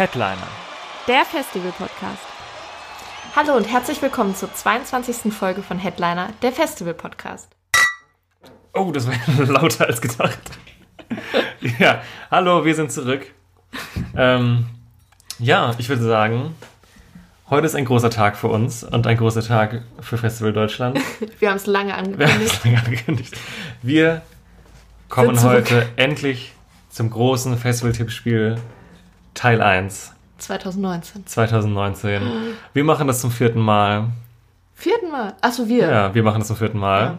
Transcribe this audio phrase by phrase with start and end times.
[0.00, 0.48] Headliner.
[1.08, 2.22] Der Festival-Podcast.
[3.36, 5.30] Hallo und herzlich willkommen zur 22.
[5.30, 7.50] Folge von Headliner, der Festival-Podcast.
[8.72, 9.14] Oh, das war
[9.46, 10.38] lauter als gedacht.
[11.78, 12.00] ja,
[12.30, 13.26] hallo, wir sind zurück.
[14.16, 14.70] Ähm,
[15.38, 16.54] ja, ich würde sagen,
[17.50, 20.98] heute ist ein großer Tag für uns und ein großer Tag für Festival Deutschland.
[21.40, 22.54] Wir haben es lange Wir angekündigt.
[22.54, 23.36] es lange angekündigt.
[23.82, 24.22] Wir
[25.10, 26.54] kommen heute endlich
[26.88, 28.56] zum großen Festival-Tippspiel
[29.34, 31.26] Teil 1 2019.
[31.26, 32.22] 2019.
[32.72, 34.08] Wir machen das zum vierten Mal.
[34.74, 35.34] Vierten Mal.
[35.40, 35.88] Achso, wir.
[35.88, 37.18] Ja, wir machen das zum vierten Mal.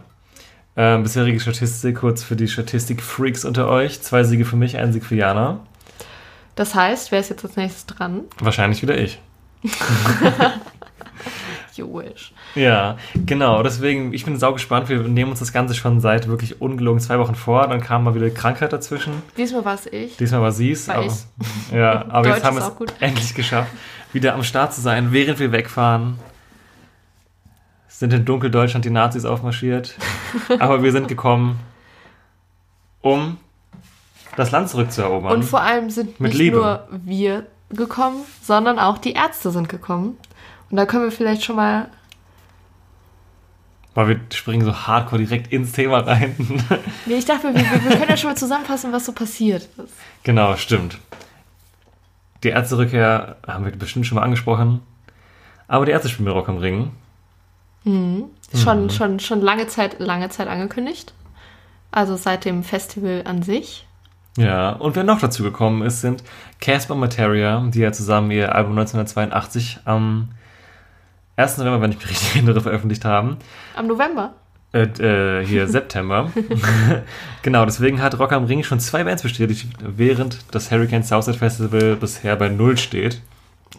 [0.76, 4.02] Ähm, bisherige Statistik, kurz für die Statistik-Freaks unter euch.
[4.02, 5.60] Zwei Siege für mich, ein Sieg für Jana.
[6.56, 8.22] Das heißt, wer ist jetzt als nächstes dran?
[8.40, 9.22] Wahrscheinlich wieder ich.
[11.82, 12.32] You wish.
[12.54, 13.64] Ja, genau.
[13.64, 14.88] Deswegen, ich bin sau gespannt.
[14.88, 17.68] Wir nehmen uns das Ganze schon seit wirklich ungelogen zwei Wochen vor.
[17.68, 19.14] Dann kam mal wieder Krankheit dazwischen.
[19.36, 20.16] Diesmal war es ich.
[20.18, 20.88] Diesmal war sie es.
[20.88, 21.14] War Aber, ich.
[21.74, 22.94] ja, aber jetzt haben wir es gut.
[23.00, 23.72] endlich geschafft,
[24.14, 26.20] wieder am Start zu sein, während wir wegfahren.
[27.88, 29.96] Sind in Dunkeldeutschland die Nazis aufmarschiert.
[30.60, 31.60] aber wir sind gekommen,
[33.02, 33.38] um
[34.36, 35.34] das Land zurückzuerobern.
[35.34, 36.58] Und vor allem sind Mit nicht Liebe.
[36.58, 40.18] nur wir gekommen, sondern auch die Ärzte sind gekommen.
[40.72, 41.90] Und da können wir vielleicht schon mal.
[43.94, 46.34] Weil wir springen so hardcore direkt ins Thema rein.
[47.06, 49.94] Nee, ich dachte, wir, wir, wir können ja schon mal zusammenfassen, was so passiert ist.
[50.24, 50.98] genau, stimmt.
[52.44, 54.80] Die Ärzterückkehr haben wir bestimmt schon mal angesprochen.
[55.68, 56.92] Aber die Ärzte spielen Rock am Ring.
[57.84, 58.30] Schon,
[58.84, 58.90] Mhm.
[58.90, 61.14] schon, schon lange Zeit, lange Zeit angekündigt.
[61.92, 63.86] Also seit dem Festival an sich.
[64.38, 66.24] Ja, und wer noch dazu gekommen ist, sind
[66.62, 70.30] Casper Materia, die ja zusammen ihr Album 1982 am
[71.42, 71.58] 1.
[71.58, 73.38] November, wenn ich mich richtig erinnere, veröffentlicht haben.
[73.76, 74.34] Am November.
[74.74, 76.32] Äh, äh, hier September.
[77.42, 81.98] genau, deswegen hat Rock am Ring schon zwei Bands bestätigt, während das Hurricane Southside Festival
[81.98, 83.22] bisher bei Null steht.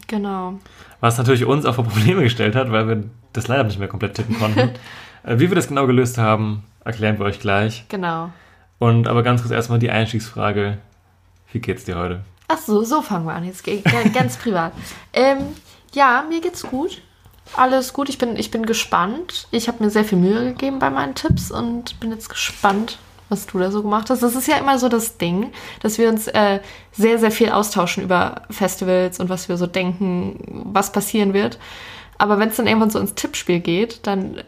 [0.07, 0.59] Genau.
[1.01, 4.15] Was natürlich uns auch vor Probleme gestellt hat, weil wir das leider nicht mehr komplett
[4.15, 4.71] tippen konnten.
[5.25, 7.87] äh, wie wir das genau gelöst haben, erklären wir euch gleich.
[7.89, 8.31] Genau.
[8.79, 10.79] Und aber ganz kurz erstmal die Einstiegsfrage.
[11.53, 12.21] Wie geht's dir heute?
[12.49, 13.45] Ach so, so fangen wir an.
[13.45, 13.65] Jetzt
[14.13, 14.73] ganz privat.
[15.13, 15.39] Ähm,
[15.93, 17.01] ja, mir geht's gut.
[17.57, 18.09] Alles gut.
[18.09, 19.47] Ich bin, ich bin gespannt.
[19.51, 22.99] Ich habe mir sehr viel Mühe gegeben bei meinen Tipps und bin jetzt gespannt,
[23.29, 24.23] was du da so gemacht hast.
[24.23, 26.61] Das ist ja immer so das Ding, dass wir uns äh,
[26.93, 31.59] sehr, sehr viel austauschen über Festivals und was wir so denken, was passieren wird.
[32.19, 34.43] Aber wenn es dann irgendwann so ins Tippspiel geht, dann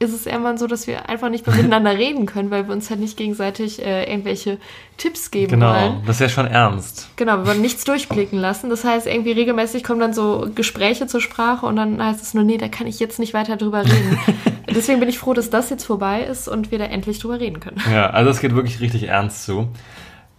[0.00, 2.88] ist es irgendwann so, dass wir einfach nicht mehr miteinander reden können, weil wir uns
[2.88, 4.58] halt nicht gegenseitig äh, irgendwelche
[4.96, 6.02] Tipps geben Genau, wollen.
[6.06, 7.10] das ist ja schon ernst.
[7.16, 8.70] Genau, wir wollen nichts durchblicken lassen.
[8.70, 12.44] Das heißt, irgendwie regelmäßig kommen dann so Gespräche zur Sprache und dann heißt es nur,
[12.44, 14.18] nee, da kann ich jetzt nicht weiter drüber reden.
[14.70, 17.58] Deswegen bin ich froh, dass das jetzt vorbei ist und wir da endlich drüber reden
[17.58, 17.82] können.
[17.92, 19.68] Ja, also es geht wirklich richtig ernst zu.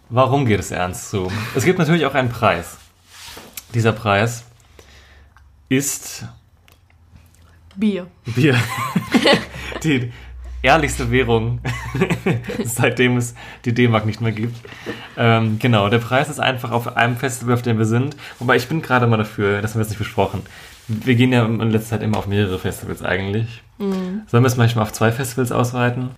[0.08, 1.30] Warum geht es ernst zu?
[1.54, 2.78] Es gibt natürlich auch einen Preis.
[3.74, 4.44] Dieser Preis
[5.68, 6.24] ist
[7.76, 8.06] Bier.
[8.24, 8.56] Bier.
[9.82, 10.12] die
[10.62, 11.60] ehrlichste Währung,
[12.64, 14.56] seitdem es die D-Mark nicht mehr gibt.
[15.16, 18.16] Ähm, genau, der Preis ist einfach auf einem Festival, auf dem wir sind.
[18.38, 20.42] Wobei ich bin gerade mal dafür, das haben wir jetzt nicht besprochen.
[20.88, 23.62] Wir gehen ja in letzter Zeit immer auf mehrere Festivals eigentlich.
[23.78, 26.10] Sollen wir es manchmal auf zwei Festivals ausweiten?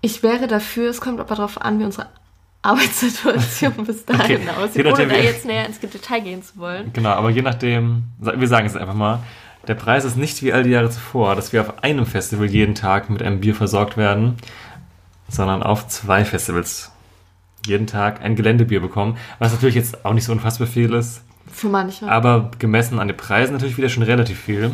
[0.00, 2.06] Ich wäre dafür, es kommt aber darauf an, wie unsere
[2.62, 4.50] Arbeitssituation bis dahin Okay.
[4.58, 6.92] aussieht, ohne da jetzt näher ins Detail gehen zu wollen.
[6.92, 9.20] Genau, aber je nachdem, wir sagen es einfach mal,
[9.66, 12.74] der Preis ist nicht wie all die Jahre zuvor, dass wir auf einem Festival jeden
[12.74, 14.36] Tag mit einem Bier versorgt werden,
[15.28, 16.92] sondern auf zwei Festivals
[17.66, 21.22] jeden Tag ein Geländebier bekommen, was natürlich jetzt auch nicht so unfassbar viel ist,
[21.52, 22.08] Für manche.
[22.08, 24.70] aber gemessen an den Preisen natürlich wieder schon relativ viel.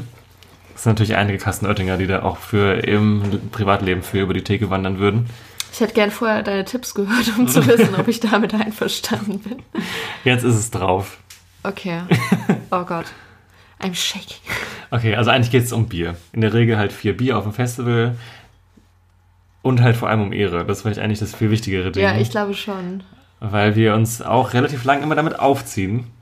[0.74, 4.44] Es sind natürlich einige Kasten Oettinger, die da auch für im Privatleben für über die
[4.44, 5.26] Theke wandern würden.
[5.72, 9.62] Ich hätte gern vorher deine Tipps gehört, um zu wissen, ob ich damit einverstanden bin.
[10.24, 11.16] Jetzt ist es drauf.
[11.62, 12.02] Okay.
[12.70, 13.06] Oh Gott.
[13.82, 14.36] I'm shaking.
[14.90, 16.16] Okay, also eigentlich geht es um Bier.
[16.32, 18.16] In der Regel halt vier Bier auf dem Festival
[19.62, 20.64] und halt vor allem um Ehre.
[20.64, 22.02] Das war eigentlich das viel wichtigere Ding.
[22.02, 23.02] Ja, ich glaube schon.
[23.40, 26.06] weil wir uns auch relativ lang immer damit aufziehen.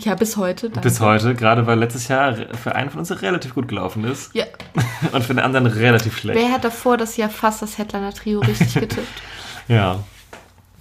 [0.00, 0.70] Ja, bis heute.
[0.70, 0.80] Danke.
[0.88, 4.44] Bis heute, gerade weil letztes Jahr für einen von uns relativ gut gelaufen ist Ja.
[5.12, 6.36] und für den anderen relativ schlecht.
[6.36, 9.22] Wer hat davor das Jahr fast das Headliner-Trio richtig getippt?
[9.68, 10.00] Ja.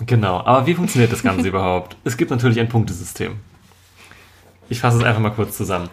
[0.04, 1.95] Genau, aber wie funktioniert das Ganze überhaupt?
[2.06, 3.36] Es gibt natürlich ein Punktesystem.
[4.69, 5.90] Ich fasse es einfach mal kurz zusammen.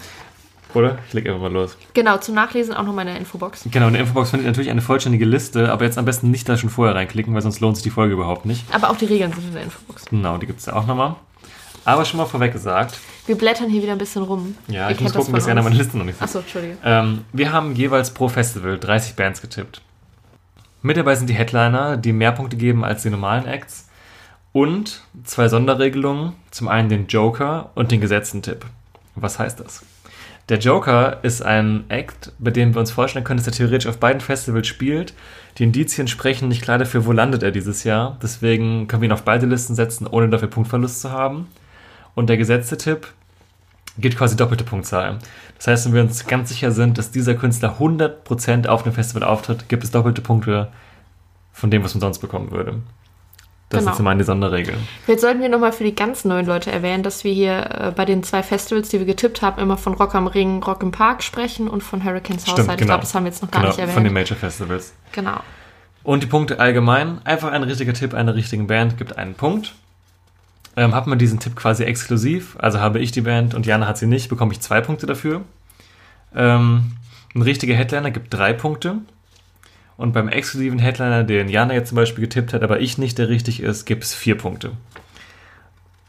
[0.74, 0.98] Oder?
[1.06, 1.76] Ich leg einfach mal los.
[1.94, 3.62] Genau, zum Nachlesen auch noch meine Infobox.
[3.70, 6.48] Genau, in der Infobox findet ihr natürlich eine vollständige Liste, aber jetzt am besten nicht
[6.48, 8.64] da schon vorher reinklicken, weil sonst lohnt sich die Folge überhaupt nicht.
[8.74, 10.06] Aber auch die Regeln sind in der Infobox.
[10.06, 11.14] Genau, die gibt es ja auch nochmal.
[11.84, 14.56] Aber schon mal vorweg gesagt, Wir blättern hier wieder ein bisschen rum.
[14.66, 16.22] ja, Ihr ich muss kennt das gucken, dass einer meine Liste noch nicht sieht.
[16.24, 16.76] Achso, Entschuldige.
[16.82, 19.80] Ähm, wir haben jeweils pro Festival 30 Bands getippt.
[20.82, 23.83] Mit dabei sind die Headliner, die mehr Punkte geben als die normalen Acts.
[24.54, 26.34] Und zwei Sonderregelungen.
[26.52, 28.64] Zum einen den Joker und den gesetzten Tipp.
[29.16, 29.82] Was heißt das?
[30.48, 33.98] Der Joker ist ein Act, bei dem wir uns vorstellen können, dass er theoretisch auf
[33.98, 35.12] beiden Festivals spielt.
[35.58, 38.16] Die Indizien sprechen nicht klar dafür, wo landet er dieses Jahr.
[38.22, 41.48] Deswegen können wir ihn auf beide Listen setzen, ohne dafür Punktverlust zu haben.
[42.14, 43.08] Und der gesetzte Tipp
[43.98, 45.18] gibt quasi doppelte Punktzahl.
[45.56, 49.24] Das heißt, wenn wir uns ganz sicher sind, dass dieser Künstler 100% auf einem Festival
[49.24, 50.68] auftritt, gibt es doppelte Punkte
[51.52, 52.76] von dem, was man sonst bekommen würde.
[53.74, 53.92] Das Genau.
[53.92, 54.78] sind zum einen die Sonderregeln.
[55.06, 58.04] Jetzt sollten wir nochmal für die ganz neuen Leute erwähnen, dass wir hier äh, bei
[58.04, 61.22] den zwei Festivals, die wir getippt haben, immer von Rock am Ring, Rock im Park
[61.22, 62.58] sprechen und von Hurricanes House.
[62.58, 63.94] Ich glaube, das haben wir jetzt noch gar genau, nicht erwähnt.
[63.94, 64.94] von den Major Festivals.
[65.12, 65.40] genau.
[66.02, 67.20] Und die Punkte allgemein.
[67.24, 69.74] Einfach ein richtiger Tipp einer richtigen Band gibt einen Punkt.
[70.76, 73.96] Ähm, hat man diesen Tipp quasi exklusiv, also habe ich die Band und Jana hat
[73.96, 75.42] sie nicht, bekomme ich zwei Punkte dafür.
[76.34, 76.92] Ähm,
[77.34, 78.96] ein richtiger Headliner gibt drei Punkte.
[79.96, 83.28] Und beim exklusiven Headliner, den Jana jetzt zum Beispiel getippt hat, aber ich nicht, der
[83.28, 84.72] richtig ist, gibt es vier Punkte.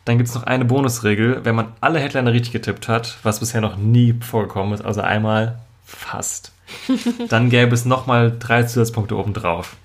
[0.05, 3.61] Dann gibt es noch eine Bonusregel, wenn man alle Headliner richtig getippt hat, was bisher
[3.61, 6.51] noch nie vorgekommen ist, also einmal fast,
[7.29, 9.75] dann gäbe es nochmal drei Zusatzpunkte obendrauf.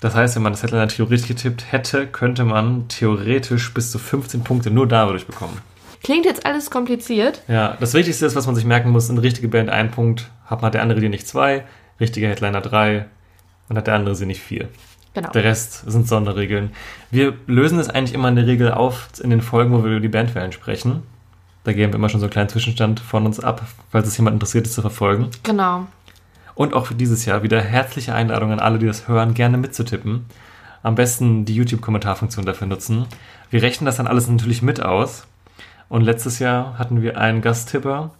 [0.00, 4.44] Das heißt, wenn man das Headliner theoretisch getippt hätte, könnte man theoretisch bis zu 15
[4.44, 5.58] Punkte nur dadurch bekommen.
[6.02, 7.42] Klingt jetzt alles kompliziert.
[7.48, 10.62] Ja, das Wichtigste ist, was man sich merken muss, eine richtige Band ein Punkt, hat,
[10.62, 11.64] hat der andere die nicht zwei,
[12.00, 13.06] richtiger Headliner drei
[13.68, 14.68] und hat der andere sie nicht vier.
[15.14, 15.30] Genau.
[15.30, 16.72] Der Rest sind Sonderregeln.
[17.10, 20.00] Wir lösen es eigentlich immer in der Regel auf in den Folgen, wo wir über
[20.00, 21.02] die Bandwellen sprechen.
[21.64, 24.34] Da geben wir immer schon so einen kleinen Zwischenstand von uns ab, falls es jemand
[24.34, 25.30] interessiert ist zu verfolgen.
[25.42, 25.86] Genau.
[26.54, 30.26] Und auch für dieses Jahr wieder herzliche Einladung an alle, die das hören, gerne mitzutippen.
[30.82, 33.06] Am besten die YouTube-Kommentarfunktion dafür nutzen.
[33.50, 35.26] Wir rechnen das dann alles natürlich mit aus.
[35.88, 38.10] Und letztes Jahr hatten wir einen Gasttipper,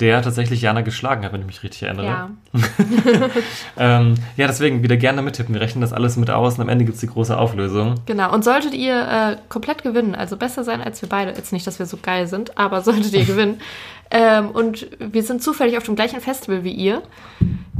[0.00, 2.06] der tatsächlich Jana geschlagen hat, wenn ich mich richtig erinnere.
[2.06, 2.30] Ja.
[3.78, 5.54] Ähm, ja, deswegen wieder gerne mittippen.
[5.54, 7.96] Wir rechnen das alles mit aus und am Ende gibt es die große Auflösung.
[8.06, 8.32] Genau.
[8.32, 11.78] Und solltet ihr äh, komplett gewinnen, also besser sein als wir beide, jetzt nicht, dass
[11.78, 13.60] wir so geil sind, aber solltet ihr gewinnen,
[14.10, 17.02] ähm, und wir sind zufällig auf dem gleichen Festival wie ihr,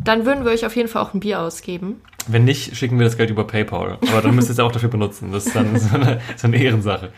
[0.04, 2.00] dann würden wir euch auf jeden Fall auch ein Bier ausgeben.
[2.26, 3.98] Wenn nicht, schicken wir das Geld über PayPal.
[4.08, 5.30] Aber dann müsst ihr es auch dafür benutzen.
[5.32, 7.12] Das ist dann so eine, so eine Ehrensache.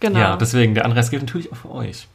[0.00, 0.18] Genau.
[0.18, 2.08] Ja, deswegen, der Anreiz gilt natürlich auch für euch.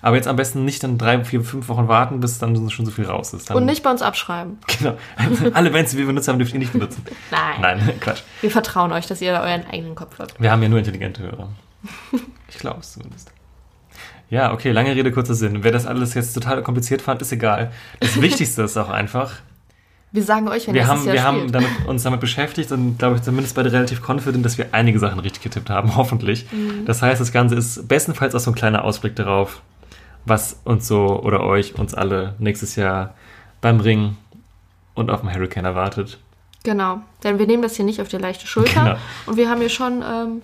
[0.00, 2.92] Aber jetzt am besten nicht dann drei, vier, fünf Wochen warten, bis dann schon so
[2.92, 3.50] viel raus ist.
[3.50, 4.58] Dann, und nicht bei uns abschreiben.
[4.78, 4.96] Genau.
[5.54, 7.04] Alle Bands, die wir benutzt haben, dürft ihr nicht benutzen.
[7.30, 7.60] Nein.
[7.60, 8.22] Nein, Quatsch.
[8.40, 10.40] Wir vertrauen euch, dass ihr da euren eigenen Kopf habt.
[10.40, 11.48] Wir haben ja nur intelligente Hörer.
[12.48, 13.32] Ich glaube es zumindest.
[14.30, 15.64] Ja, okay, lange Rede, kurzer Sinn.
[15.64, 17.72] Wer das alles jetzt total kompliziert fand, ist egal.
[18.00, 19.32] Das Wichtigste ist auch einfach,
[20.12, 21.54] Wir sagen euch, wenn wir haben, nächstes wir Jahr haben spielt.
[21.54, 25.18] damit, uns damit beschäftigt und glaube ich zumindest beide relativ confident, dass wir einige Sachen
[25.18, 26.46] richtig getippt haben, hoffentlich.
[26.52, 26.84] Mhm.
[26.84, 29.62] Das heißt, das Ganze ist bestenfalls auch so ein kleiner Ausblick darauf,
[30.28, 33.14] was uns so oder euch, uns alle nächstes Jahr
[33.60, 34.16] beim Ring
[34.94, 36.18] und auf dem Hurricane erwartet.
[36.64, 38.82] Genau, denn wir nehmen das hier nicht auf die leichte Schulter.
[38.82, 38.96] Genau.
[39.26, 40.42] Und wir haben hier schon ähm,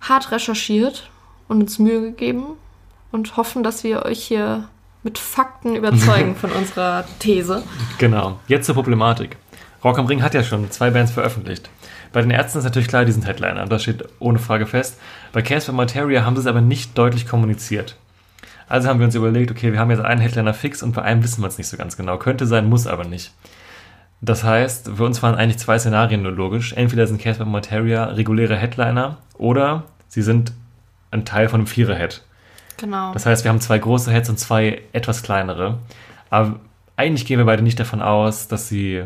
[0.00, 1.10] hart recherchiert
[1.48, 2.44] und uns Mühe gegeben
[3.12, 4.68] und hoffen, dass wir euch hier
[5.02, 7.62] mit Fakten überzeugen von unserer These.
[7.98, 8.38] Genau.
[8.48, 9.36] Jetzt zur Problematik.
[9.84, 11.70] Rock am Ring hat ja schon zwei Bands veröffentlicht.
[12.12, 13.66] Bei den Ärzten ist natürlich klar, die sind Headliner.
[13.66, 14.98] Das steht ohne Frage fest.
[15.32, 17.96] Bei Casper Materia haben sie es aber nicht deutlich kommuniziert.
[18.68, 21.22] Also haben wir uns überlegt, okay, wir haben jetzt einen Headliner fix und bei einem
[21.22, 22.18] wissen wir es nicht so ganz genau.
[22.18, 23.32] Könnte sein, muss aber nicht.
[24.20, 26.72] Das heißt, für uns waren eigentlich zwei Szenarien nur logisch.
[26.72, 30.52] Entweder sind Casper Materia reguläre Headliner oder sie sind
[31.10, 32.22] ein Teil von einem Vierer-Head.
[32.78, 33.12] Genau.
[33.12, 35.78] Das heißt, wir haben zwei große Heads und zwei etwas kleinere.
[36.30, 36.60] Aber
[36.96, 39.04] eigentlich gehen wir beide nicht davon aus, dass sie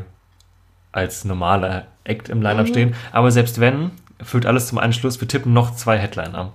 [0.93, 2.95] als normaler Act im Lineup stehen.
[3.13, 6.53] Aber selbst wenn, führt alles zum Anschluss, wir tippen noch zwei Headliner.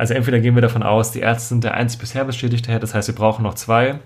[0.00, 2.94] Also entweder gehen wir davon aus, die Ärzte sind der einzig bisher bestätigte Head, das
[2.94, 3.96] heißt, wir brauchen noch zwei.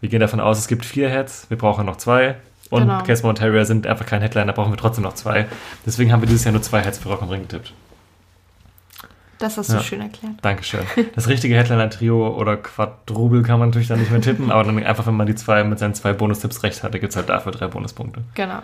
[0.00, 2.36] Wir gehen davon aus, es gibt vier Heads, wir brauchen noch zwei.
[2.70, 3.02] Und Genau.
[3.02, 5.48] Casper und Terrier sind einfach kein Headliner, brauchen wir trotzdem noch zwei.
[5.84, 7.72] Deswegen haben wir dieses Jahr nur zwei Heads für Rock am Ring getippt.
[9.40, 9.82] Das hast du Ja.
[9.82, 10.34] schön erklärt.
[10.42, 10.82] Dankeschön.
[11.16, 15.08] Das richtige Headliner-Trio oder Quadrubel kann man natürlich dann nicht mehr tippen, aber dann einfach,
[15.08, 17.66] wenn man die zwei mit seinen zwei Bonustipps recht hatte, gibt es halt dafür drei
[17.66, 18.22] Bonuspunkte.
[18.36, 18.60] Genau.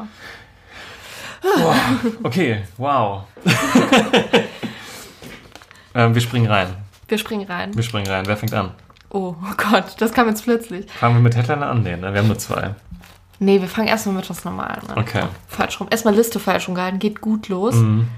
[2.23, 3.25] Okay, wow.
[5.97, 6.69] ähm, wir springen rein.
[7.09, 7.75] Wir springen rein.
[7.75, 8.26] Wir springen rein.
[8.26, 8.73] Wer fängt an?
[9.11, 10.91] Oh, oh Gott, das kam jetzt plötzlich.
[10.91, 11.83] Fangen wir mit Headliner an?
[11.83, 12.12] Nee, ne?
[12.12, 12.75] wir haben nur zwei.
[13.38, 14.99] Nee, wir fangen erstmal mit was Normalem an.
[14.99, 15.25] Okay.
[15.49, 15.88] Falsch rum.
[15.91, 16.99] Erstmal Liste falsch rumgehalten.
[16.99, 17.75] Geht gut los.
[17.75, 18.09] Mhm.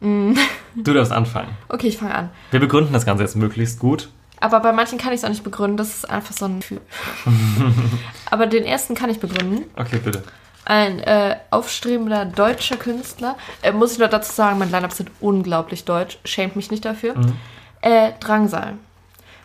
[0.76, 1.48] Du darfst anfangen.
[1.68, 2.30] Okay, ich fange an.
[2.52, 4.08] Wir begründen das Ganze jetzt möglichst gut.
[4.38, 5.76] Aber bei manchen kann ich es auch nicht begründen.
[5.76, 6.80] Das ist einfach so ein Gefühl.
[8.30, 9.64] Aber den ersten kann ich begründen.
[9.76, 10.22] Okay, bitte.
[10.70, 13.34] Ein äh, aufstrebender deutscher Künstler.
[13.60, 16.18] Äh, muss ich nur dazu sagen, mein Line-Up sind unglaublich deutsch.
[16.24, 17.16] Schämt mich nicht dafür.
[17.80, 18.74] Äh, Drangsal.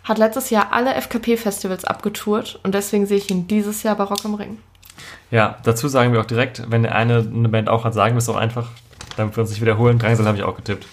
[0.04, 4.24] Hat letztes Jahr alle FKP-Festivals abgetourt und deswegen sehe ich ihn dieses Jahr bei Rock
[4.24, 4.60] am Ring.
[5.32, 8.20] Ja, dazu sagen wir auch direkt, wenn der eine eine Band auch hat, sagen wir
[8.20, 8.68] es auch einfach,
[9.18, 9.98] damit wir uns nicht wiederholen.
[9.98, 10.86] Drangsal habe ich auch getippt.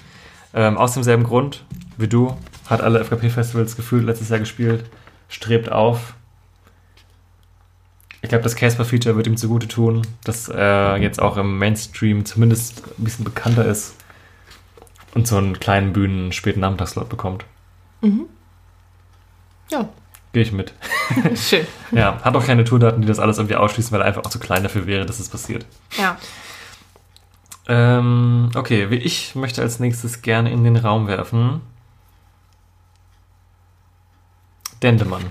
[0.55, 1.62] Ähm, aus demselben Grund
[1.99, 2.39] wie du,
[2.71, 4.87] hat alle FKP-Festivals gefühlt letztes Jahr gespielt,
[5.29, 6.15] strebt auf.
[8.23, 12.83] Ich glaube, das Casper-Feature wird ihm zugute tun, dass er jetzt auch im Mainstream zumindest
[12.99, 13.97] ein bisschen bekannter ist
[15.14, 17.45] und so einen kleinen Bühnen späten Nachmittagsslot bekommt.
[19.71, 19.88] Ja,
[20.33, 20.73] Gehe ich mit.
[21.35, 21.67] schön.
[21.91, 24.38] Ja, hat auch keine Tourdaten, die das alles irgendwie ausschließen, weil er einfach auch zu
[24.38, 25.67] klein dafür wäre, dass es passiert.
[25.99, 26.19] Ja.
[27.69, 31.61] Ähm, okay, wie ich möchte als nächstes gerne in den Raum werfen.
[34.83, 35.31] Dendemann.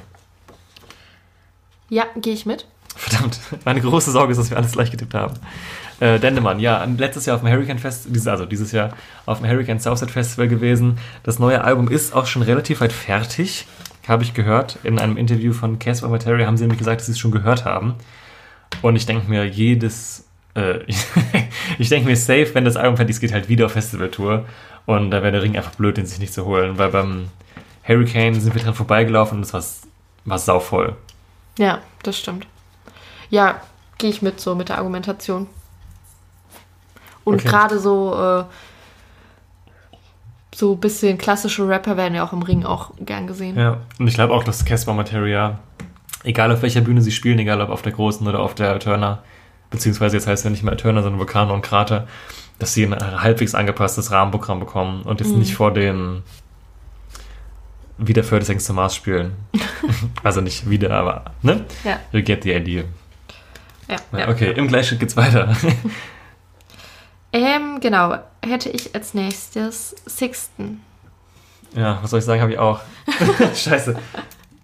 [1.89, 2.67] Ja, gehe ich mit.
[2.95, 5.36] Verdammt, meine große Sorge ist, dass wir alles gleich getippt haben.
[6.00, 8.91] Äh, Dendemann, ja, letztes Jahr auf dem Hurricane Fest, also dieses Jahr
[9.25, 10.98] auf dem Hurricane Southside Festival gewesen.
[11.24, 13.67] Das neue Album ist auch schon relativ weit fertig,
[14.07, 14.79] habe ich gehört.
[14.83, 17.65] In einem Interview von Casper Materia haben sie nämlich gesagt, dass sie es schon gehört
[17.65, 17.95] haben.
[18.81, 20.79] Und ich denke mir, jedes, äh,
[21.77, 24.45] ich denke mir safe, wenn das Album fertig ist, geht halt wieder auf Festivaltour.
[24.86, 27.27] Und da wäre der Ring einfach blöd, den sich nicht zu holen, weil beim
[27.83, 29.63] Hurricane sind wir dran vorbeigelaufen und es war,
[30.25, 30.95] war sauvoll.
[31.57, 32.48] Ja, das stimmt.
[33.31, 33.61] Ja,
[33.97, 35.47] gehe ich mit, so mit der Argumentation.
[37.23, 37.47] Und Okay.
[37.47, 38.43] gerade so, äh,
[40.55, 43.57] so ein bisschen klassische Rapper werden ja auch im Ring auch gern gesehen.
[43.57, 45.59] Ja, und ich glaube auch, dass Casper Materia,
[46.23, 49.23] egal auf welcher Bühne sie spielen, egal ob auf der großen oder auf der Turner,
[49.69, 52.07] beziehungsweise jetzt heißt es ja nicht mehr Turner, sondern Vulkan und Krater,
[52.59, 56.21] dass sie ein halbwegs angepasstes Rahmenprogramm bekommen und jetzt nicht vor den
[57.97, 59.33] wieder für das engste Maß spielen.
[60.23, 61.65] also nicht wieder, aber, ne?
[61.83, 62.00] Ja.
[62.11, 62.83] You get the idea.
[63.91, 64.29] Ja, Ja, ja.
[64.29, 65.55] okay, im Gleichschritt geht's weiter.
[67.33, 68.17] Ähm, genau.
[68.45, 70.81] Hätte ich als nächstes Sixten.
[71.74, 72.81] ja, was soll ich sagen, habe ich auch.
[73.55, 73.95] Scheiße.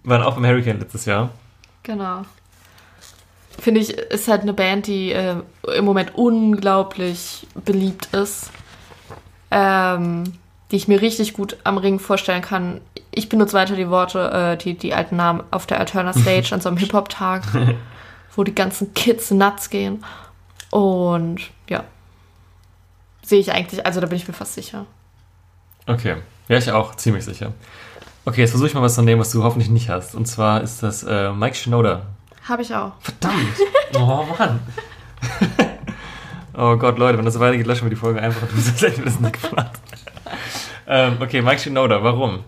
[0.04, 1.30] Waren auch beim Hurricane letztes Jahr.
[1.82, 2.26] Genau.
[3.58, 5.36] Finde ich, ist halt eine Band, die äh,
[5.76, 8.50] im Moment unglaublich beliebt ist.
[9.50, 10.24] Ähm,
[10.70, 12.82] die ich mir richtig gut am Ring vorstellen kann.
[13.10, 16.60] Ich benutze weiter die Worte, äh, die, die alten Namen auf der Alterna Stage an
[16.60, 17.44] so einem Hip-Hop-Tag,
[18.38, 20.04] wo die ganzen Kids nuts gehen.
[20.70, 21.82] Und ja,
[23.20, 24.86] sehe ich eigentlich, also da bin ich mir fast sicher.
[25.86, 26.16] Okay.
[26.46, 27.52] Ja, ich auch, ziemlich sicher.
[28.24, 30.14] Okay, jetzt versuche ich mal was zu nehmen, was du hoffentlich nicht hast.
[30.14, 32.02] Und zwar ist das äh, Mike Shinoda.
[32.48, 32.92] Habe ich auch.
[33.00, 33.56] Verdammt!
[33.94, 34.60] Oh Mann!
[36.56, 38.98] oh Gott, Leute, wenn das so weitergeht, löschen wir die Folge einfach und das hätten
[38.98, 39.36] wir das nicht
[40.86, 42.44] ähm, okay, Mike Shinoda, warum?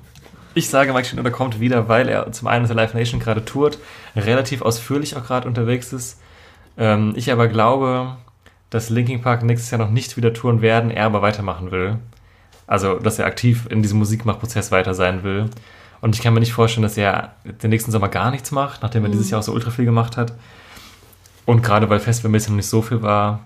[0.54, 3.44] Ich sage, Mike Shinoda kommt wieder, weil er zum einen mit der Live Nation gerade
[3.44, 3.78] tourt,
[4.16, 6.20] relativ ausführlich auch gerade unterwegs ist.
[6.76, 8.16] Ähm, ich aber glaube,
[8.68, 11.98] dass Linkin Park nächstes Jahr noch nicht wieder touren werden, er aber weitermachen will.
[12.66, 15.50] Also, dass er aktiv in diesem Musikmachprozess weiter sein will.
[16.00, 19.04] Und ich kann mir nicht vorstellen, dass er den nächsten Sommer gar nichts macht, nachdem
[19.04, 20.32] er dieses Jahr auch so ultra viel gemacht hat.
[21.46, 23.40] Und gerade weil Festivalmäßig noch nicht so viel war.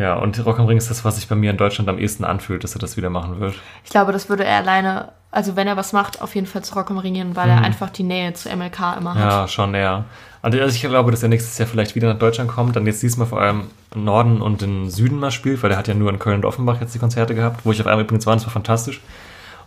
[0.00, 2.24] Ja, und Rock am Ring ist das, was sich bei mir in Deutschland am ehesten
[2.24, 3.54] anfühlt, dass er das wieder machen wird.
[3.84, 6.74] Ich glaube, das würde er alleine, also wenn er was macht, auf jeden Fall zu
[6.74, 9.20] Rock am Ring gehen, weil er einfach die Nähe zu MLK immer hat.
[9.20, 10.06] Ja, schon eher.
[10.40, 13.26] Also ich glaube, dass er nächstes Jahr vielleicht wieder nach Deutschland kommt, dann jetzt diesmal
[13.26, 13.64] vor allem
[13.94, 16.44] im Norden und im Süden mal spielt, weil er hat ja nur in Köln und
[16.46, 19.02] Offenbach jetzt die Konzerte gehabt, wo ich auf einmal übrigens war, und das war fantastisch.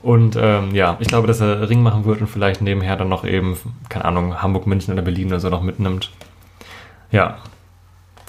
[0.01, 3.23] Und ähm, ja, ich glaube, dass er Ring machen wird und vielleicht nebenher dann noch
[3.23, 3.55] eben,
[3.87, 6.09] keine Ahnung, Hamburg, München oder Berlin oder so noch mitnimmt.
[7.11, 7.37] Ja,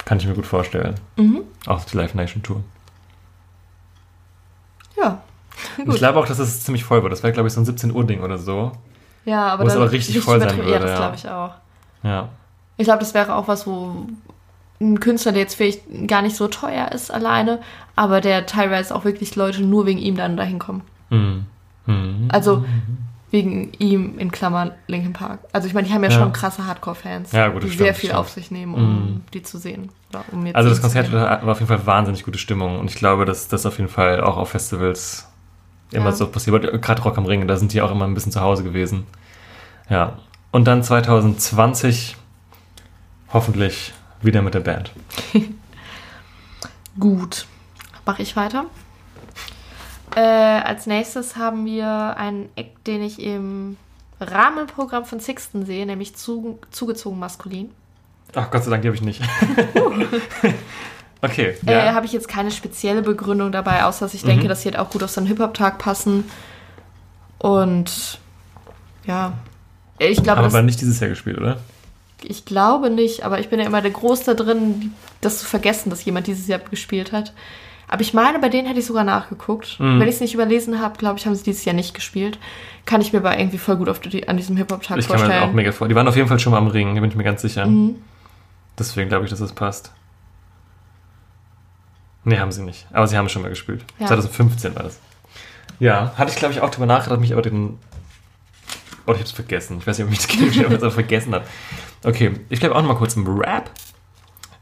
[0.05, 0.95] kann ich mir gut vorstellen.
[1.65, 2.63] Auch die Live Nation Tour.
[4.97, 5.23] Ja.
[5.77, 7.11] Und ich glaube auch, dass es ziemlich voll wird.
[7.11, 8.71] Das wäre, glaube ich, so ein 17 Uhr Ding oder so.
[9.25, 11.51] Ja, aber Wo es aber richtig voll sein würde, Ja, das glaube ich auch.
[12.03, 12.29] Ja.
[12.77, 14.07] Ich glaube, das wäre auch was, wo
[14.79, 17.59] ein Künstler, der jetzt vielleicht gar nicht so teuer ist alleine,
[17.95, 20.81] aber der teilweise auch wirklich Leute nur wegen ihm dann dahin kommen.
[21.09, 21.45] Hm.
[21.85, 22.27] Hm.
[22.31, 22.65] Also
[23.35, 25.39] wegen ihm in Klammern Linkin Park.
[25.51, 26.19] Also ich meine, die haben ja, Ja.
[26.19, 28.19] schon krasse Hardcore-Fans, Ja, gut, die das sehr stimmt, viel stimmt.
[28.19, 29.21] auf sich nehmen, um Mhm.
[29.33, 29.89] die zu sehen.
[30.31, 33.49] Um Also das Konzert war auf jeden Fall wahnsinnig gute Stimmung und ich glaube, dass
[33.49, 35.27] das auf jeden Fall auch auf Festivals
[35.91, 36.11] immer Ja.
[36.13, 36.63] so passiert.
[36.63, 36.81] wird.
[36.81, 39.05] Gerade Rock am Ring, da sind die auch immer ein bisschen zu Hause gewesen.
[39.89, 40.13] Ja.
[40.51, 42.15] Und dann 2020
[43.33, 44.91] hoffentlich wieder mit der Band.
[46.99, 47.45] Gut.
[48.05, 48.65] Mache ich weiter.
[50.15, 53.77] Äh, als nächstes haben wir einen Act, den ich im
[54.21, 57.71] Rahmenprogramm von Sixten sehe, nämlich zu, zugezogen maskulin.
[58.33, 59.21] Ach, Gott sei Dank, die habe ich nicht.
[61.21, 61.55] okay.
[61.65, 61.93] Äh, Ja.
[61.93, 64.27] habe ich jetzt keine spezielle Begründung dabei, außer dass ich Mhm.
[64.29, 66.25] denke, dass sie halt auch gut auf so einen Hip-Hop-Tag passen.
[67.37, 68.19] Und
[69.05, 69.33] ja,
[69.99, 71.59] ich glaube, aber das, nicht dieses Jahr gespielt, oder?
[72.23, 75.89] ich glaube nicht, aber ich bin ja immer der Groß da drin, das zu vergessen,
[75.89, 77.33] dass jemand dieses Jahr gespielt hat.
[77.87, 79.79] Aber ich meine, bei denen hätte ich sogar nachgeguckt.
[79.79, 79.99] Mhm.
[79.99, 82.39] Wenn ich es nicht überlesen habe, glaube ich, haben sie dieses Jahr nicht gespielt.
[82.85, 85.21] Kann ich mir aber irgendwie voll gut auf die, an diesem Hip-Hop-Tag Ich kann mir
[85.23, 85.55] das auch vorstellen.
[85.55, 85.87] mega vor.
[85.87, 87.65] Die waren auf jeden Fall schon mal am Ring, da bin ich mir ganz sicher.
[87.65, 87.95] Mhm.
[88.77, 89.91] Deswegen glaube ich, dass das passt.
[92.23, 92.87] Nee, haben sie nicht.
[92.91, 93.85] Aber sie haben schon mal gespielt.
[93.99, 94.07] Ja.
[94.07, 94.99] 2015 war das.
[95.79, 97.77] Ja, hatte ich, glaube ich, auch drüber nachgedacht, mich aber den.
[99.05, 99.77] Oder ich habe es vergessen.
[99.79, 101.45] Ich weiß nicht, ob ich das habe, aber es vergessen habe.
[102.03, 103.69] Okay, ich bleibe auch noch mal kurz im Rap.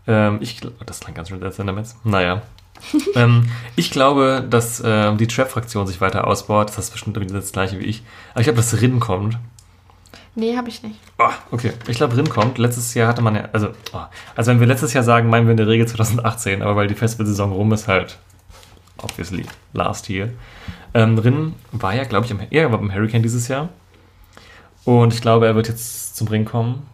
[0.07, 1.95] Ähm, ich, gl- das klang ganz schön als Sendermetz.
[2.03, 2.41] Naja.
[3.15, 6.69] ähm, ich glaube, dass ähm, die Trap-Fraktion sich weiter ausbaut.
[6.69, 8.03] Das ist bestimmt wieder das gleiche wie ich.
[8.31, 9.37] Aber ich glaube, dass Rin kommt.
[10.35, 10.99] Nee, habe ich nicht.
[11.19, 11.73] Oh, okay.
[11.87, 12.57] Ich glaube, Rin kommt.
[12.57, 14.01] Letztes Jahr hatte man ja, also, oh,
[14.35, 16.95] also wenn wir letztes Jahr sagen, meinen wir in der Regel 2018, aber weil die
[16.95, 18.17] Festivalsaison rum ist, halt,
[18.97, 20.29] obviously, last year.
[20.95, 23.69] Ähm, Rin war ja, glaube ich, im, er war beim Hurricane dieses Jahr.
[24.85, 26.85] Und ich glaube, er wird jetzt zum Ring kommen.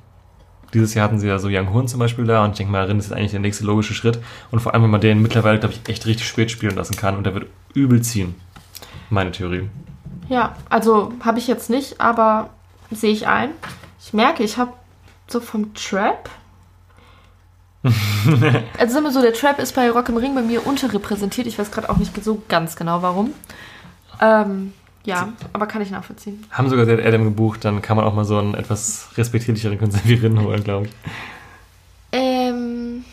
[0.73, 2.85] Dieses Jahr hatten sie ja so Young Hun zum Beispiel da und ich denke mal,
[2.85, 4.19] Rin ist eigentlich der nächste logische Schritt.
[4.51, 7.17] Und vor allem, wenn man den mittlerweile, glaube ich, echt richtig spät spielen lassen kann
[7.17, 8.35] und der wird übel ziehen.
[9.09, 9.69] Meine Theorie.
[10.27, 12.51] Ja, also habe ich jetzt nicht, aber
[12.91, 13.49] sehe ich ein.
[13.99, 14.73] Ich merke, ich habe
[15.27, 16.29] so vom Trap.
[17.83, 21.47] also sagen wir so, der Trap ist bei Rock im Ring bei mir unterrepräsentiert.
[21.47, 23.33] Ich weiß gerade auch nicht so ganz genau warum.
[24.21, 24.73] Ähm,
[25.05, 26.45] ja, aber kann ich nachvollziehen.
[26.51, 30.01] Haben sogar Dead Adam gebucht, dann kann man auch mal so einen etwas respektierlicheren Künstler
[30.05, 30.91] wie Rin holen, glaube ich.
[32.11, 33.05] Ähm,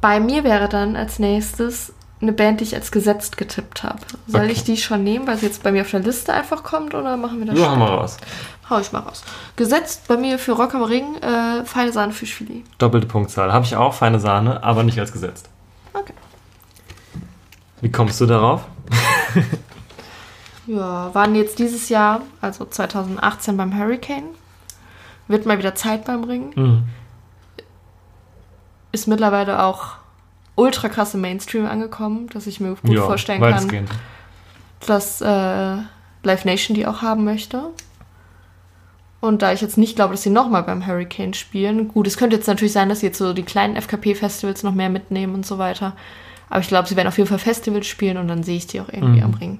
[0.00, 3.98] bei mir wäre dann als nächstes eine Band, die ich als gesetzt getippt habe.
[4.28, 4.52] Soll Okay.
[4.52, 7.16] ich die schon nehmen, weil sie jetzt bei mir auf der Liste einfach kommt oder
[7.16, 8.16] machen wir das Ja, hau mal raus.
[8.70, 9.22] Hau ich mal raus.
[9.56, 12.62] Gesetzt bei mir für Rock am Ring, äh, feine Sahne Fischfilet.
[12.78, 13.52] Doppelte Punktzahl.
[13.52, 15.48] Habe ich auch, feine Sahne, aber nicht als gesetzt.
[15.92, 16.14] Okay.
[17.80, 18.62] Wie kommst du darauf?
[20.66, 24.24] Ja, waren jetzt dieses Jahr, also 2018 beim Hurricane.
[25.28, 26.52] Wird mal wieder Zeit beim Ring.
[26.54, 26.82] Mhm.
[28.92, 29.94] Ist mittlerweile auch
[30.54, 33.88] ultra krass im Mainstream angekommen, dass ich mir gut vorstellen kann,
[34.86, 35.76] dass äh,
[36.22, 37.62] Live Nation die auch haben möchte.
[39.20, 42.36] Und da ich jetzt nicht glaube, dass sie nochmal beim Hurricane spielen, gut, es könnte
[42.36, 45.58] jetzt natürlich sein, dass sie jetzt so die kleinen FKP-Festivals noch mehr mitnehmen und so
[45.58, 45.94] weiter.
[46.50, 48.80] Aber ich glaube, sie werden auf jeden Fall Festivals spielen und dann sehe ich die
[48.80, 49.24] auch irgendwie Mhm.
[49.26, 49.58] am Ring.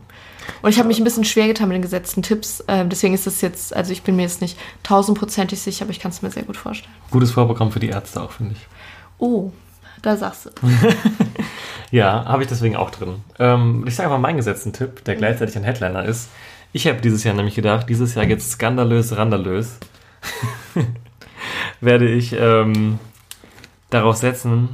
[0.62, 2.64] Und ich habe mich ein bisschen schwer getan mit den gesetzten Tipps.
[2.68, 6.00] Ähm, deswegen ist das jetzt, also ich bin mir jetzt nicht tausendprozentig sicher, aber ich
[6.00, 6.94] kann es mir sehr gut vorstellen.
[7.10, 8.66] Gutes Vorprogramm für die Ärzte auch, finde ich.
[9.18, 9.52] Oh,
[10.02, 10.50] da sagst du.
[11.92, 13.16] Ja, habe ich deswegen auch drin.
[13.38, 16.30] Ähm, ich sage mal meinen gesetzten Tipp, der gleichzeitig ein Headliner ist.
[16.72, 19.76] Ich habe dieses Jahr nämlich gedacht, dieses Jahr geht's skandalös, randalös.
[21.82, 22.98] Werde ich ähm,
[23.90, 24.70] darauf setzen,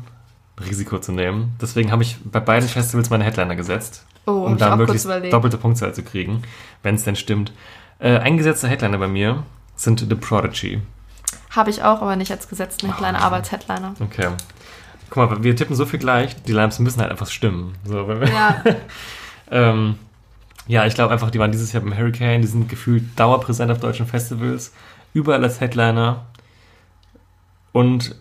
[0.64, 1.56] Risiko zu nehmen.
[1.60, 5.94] Deswegen habe ich bei beiden Festivals meine Headliner gesetzt, Oh, um da möglichst doppelte Punktzahl
[5.94, 6.42] zu kriegen,
[6.82, 7.52] wenn es denn stimmt.
[7.98, 10.82] Äh, eingesetzte Headliner bei mir sind The Prodigy.
[11.50, 13.94] Habe ich auch, aber nicht als gesetzten Headliner, aber als Headliner.
[14.00, 14.28] Okay.
[15.08, 17.74] Guck mal, wir tippen so viel gleich, die Lines müssen halt einfach stimmen.
[17.84, 18.62] So, wenn wir, Ja,
[19.50, 19.94] ähm,
[20.66, 23.80] ja, ich glaube einfach, die waren dieses Jahr beim Hurricane, die sind gefühlt dauerpräsent auf
[23.80, 24.74] deutschen Festivals,
[25.14, 26.26] überall als Headliner
[27.72, 28.14] und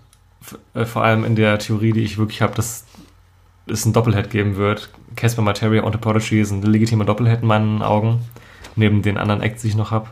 [0.74, 2.86] äh, vor allem in der Theorie, die ich wirklich habe, dass
[3.70, 4.90] es ein Doppelhead geben wird.
[5.16, 8.22] Casper Materia und The Prodigy sind ein legitimer Doppelhead in meinen Augen,
[8.76, 10.08] neben den anderen Acts, die ich noch habe.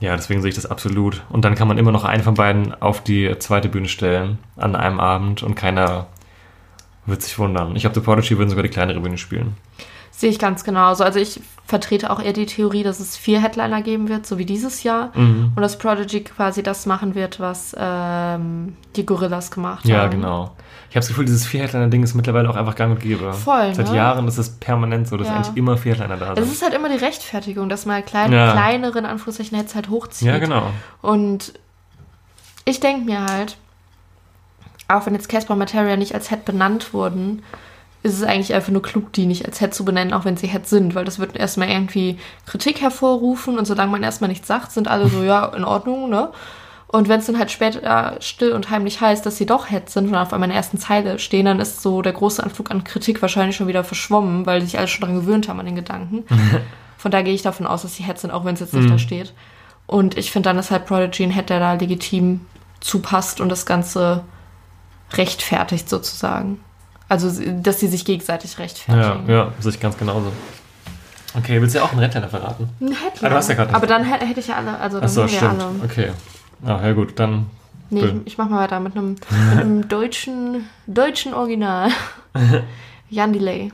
[0.00, 1.22] Ja, deswegen sehe ich das absolut.
[1.28, 4.74] Und dann kann man immer noch einen von beiden auf die zweite Bühne stellen an
[4.74, 6.08] einem Abend und keiner
[7.06, 7.76] wird sich wundern.
[7.76, 9.56] Ich glaube, The Prodigy würden sogar die kleinere Bühne spielen.
[10.12, 11.02] Sehe ich ganz genauso.
[11.02, 14.44] Also ich vertrete auch eher die Theorie, dass es vier Headliner geben wird, so wie
[14.44, 15.10] dieses Jahr.
[15.16, 15.52] Mhm.
[15.56, 20.10] Und dass Prodigy quasi das machen wird, was ähm, die Gorillas gemacht Ja, haben.
[20.10, 20.52] genau.
[20.90, 23.32] Ich habe das Gefühl, dieses Vier-Headliner-Ding ist mittlerweile auch einfach gang und gäbe.
[23.32, 23.96] Voll, Seit ne?
[23.96, 25.36] Jahren ist es permanent so, dass Ja.
[25.36, 26.52] eigentlich immer Vier-Headliner da Es sind.
[26.52, 28.52] ist halt immer die Rechtfertigung, dass man klein, Ja.
[28.52, 30.28] kleineren Anführungszeichen Heads halt hochzieht.
[30.28, 30.64] Ja, genau.
[31.00, 31.54] Und
[32.66, 33.56] ich denke mir halt,
[34.88, 37.42] auch wenn jetzt Casper und Materia nicht als Head benannt wurden,
[38.02, 40.48] ist es eigentlich einfach nur klug, die nicht als Head zu benennen, auch wenn sie
[40.48, 44.72] Head sind, weil das wird erstmal irgendwie Kritik hervorrufen und solange man erstmal nichts sagt,
[44.72, 46.30] sind alle so, ja, in Ordnung, ne?
[46.88, 50.08] Und wenn es dann halt später still und heimlich heißt, dass sie doch Head sind
[50.08, 52.84] und auf einmal in der ersten Zeile stehen, dann ist so der große Anflug an
[52.84, 56.24] Kritik wahrscheinlich schon wieder verschwommen, weil sich alle schon daran gewöhnt haben an den Gedanken.
[56.98, 58.90] Von da gehe ich davon aus, dass sie Head sind, auch wenn es jetzt nicht
[58.90, 59.32] da steht.
[59.86, 62.42] Und ich finde dann ist halt Prodigy ein Head, der da legitim
[62.80, 64.22] zupasst und das Ganze
[65.14, 66.60] rechtfertigt sozusagen.
[67.12, 69.28] Also, dass sie sich gegenseitig Ja, rechtfertigen.
[69.30, 70.32] ja, sehe ich ganz genauso.
[71.36, 72.70] Okay, willst du ja auch einen Headliner verraten?
[72.80, 73.10] Ein Headliner.
[73.22, 75.28] Ah, du hast ja gerade- Aber dann hä- hätte ich ja alle, also dann Achso,
[75.28, 75.60] stimmt.
[75.60, 75.66] alle.
[75.84, 76.10] Okay.
[76.64, 77.50] Ah, ja gut, dann
[77.90, 81.90] Nee, ich, ich mach mal weiter mit einem, mit einem deutschen, deutschen Original.
[83.10, 83.70] Jan Delay.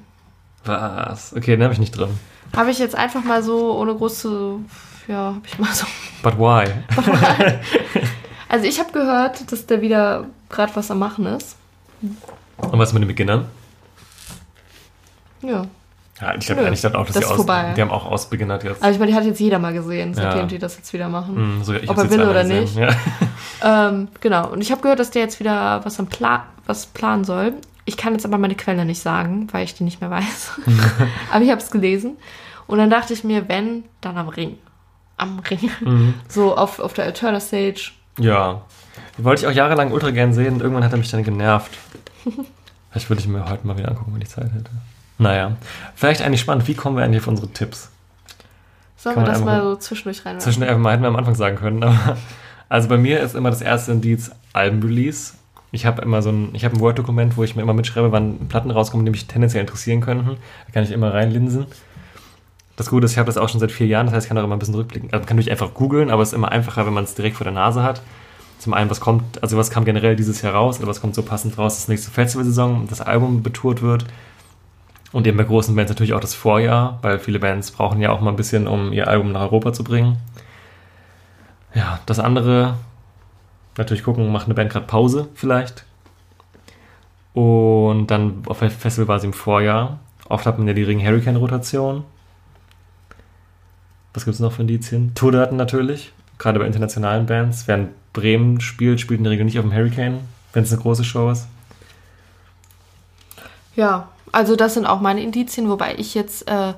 [0.65, 1.33] Was?
[1.33, 2.11] Okay, den habe ich nicht drin.
[2.57, 4.65] Habe ich jetzt einfach mal so, ohne groß zu.
[5.07, 5.87] Ja, habe ich mal so.
[6.25, 6.67] But why?
[8.51, 11.55] Also, ich habe gehört, dass der wieder gerade was am Machen ist.
[12.59, 13.47] Und was mit den Beginnern?
[15.43, 15.67] Ja.
[16.21, 17.75] Ja, ich glaube eigentlich dann auch, dass das die, aus, vorbei.
[17.77, 18.83] die haben auch ausbeginnert jetzt.
[18.83, 20.47] Also, ich meine, die hat jetzt jeder mal gesehen, seitdem Ja.
[20.47, 21.61] die das jetzt wieder machen.
[21.63, 22.69] Sogar ich ob er will oder gesehen.
[22.77, 22.89] Ja.
[23.89, 24.49] Ähm, genau.
[24.51, 27.55] Und ich habe gehört, dass der jetzt wieder was am Pla was planen soll.
[27.85, 30.53] Ich kann jetzt aber meine Quelle nicht sagen, weil ich die nicht mehr weiß.
[31.33, 32.17] aber ich habe es gelesen.
[32.67, 34.59] Und dann dachte ich mir, wenn, dann am Ring.
[35.17, 35.71] Am Ring.
[35.81, 36.15] Mhm.
[36.29, 37.93] So auf, auf der Eterna Stage.
[38.19, 38.63] ja.
[39.17, 41.77] Die wollte ich auch jahrelang ultra gern sehen und irgendwann hat er mich dann genervt.
[42.91, 44.71] Vielleicht würde ich mir heute mal wieder angucken, wenn ich Zeit hätte.
[45.19, 45.57] Naja.
[45.95, 46.67] Vielleicht eigentlich spannend.
[46.69, 47.91] Wie kommen wir eigentlich auf unsere Tipps?
[48.97, 50.41] Sollen wir das mal einfach- so zwischendurch rein?
[50.41, 51.83] Zwischen hätten wir am Anfang sagen können.
[51.83, 52.17] Aber
[52.69, 55.35] also bei mir ist immer das erste Indiz Albenrelease.
[55.71, 58.49] Ich habe immer so ein, ich habe ein Word-Dokument, wo ich mir immer mitschreibe, wann
[58.49, 60.37] Platten rauskommen, die mich tendenziell interessieren könnten.
[60.67, 61.67] Da kann ich immer reinlinsen.
[62.77, 64.39] Das Gute ist, ich habe das auch schon seit vier Jahren, das heißt, ich kann
[64.39, 65.11] auch immer ein bisschen rückblicken.
[65.11, 67.37] Also man kann natürlich einfach googeln, aber es ist immer einfacher, wenn man es direkt
[67.37, 68.01] vor der Nase hat.
[68.59, 71.23] Zum einen, was kommt, also was kam generell dieses Jahr raus, oder was kommt so
[71.23, 74.05] passend raus, dass nächste Festivalsaison das Album betourt wird.
[75.13, 78.21] Und eben bei großen Bands natürlich auch das Vorjahr, weil viele Bands brauchen ja auch
[78.21, 80.19] mal ein bisschen, um ihr Album nach Europa zu bringen.
[81.75, 82.75] Ja, das andere,
[83.77, 85.85] natürlich gucken, macht eine Band gerade Pause vielleicht.
[87.33, 90.01] Und dann auf dem Festival war sie im Vorjahr.
[90.29, 92.05] Oft hat man ja die Ring-Hurricane-Rotation.
[94.13, 95.15] Was gibt es noch für Indizien?
[95.15, 97.69] Tourdaten natürlich, gerade bei internationalen Bands.
[97.69, 100.21] Wer in Bremen spielt, spielt in der Regel nicht auf dem Hurricane,
[100.53, 101.47] wenn es eine große Show ist.
[103.77, 106.75] Ja, also das sind auch meine Indizien, wobei ich jetzt, äh,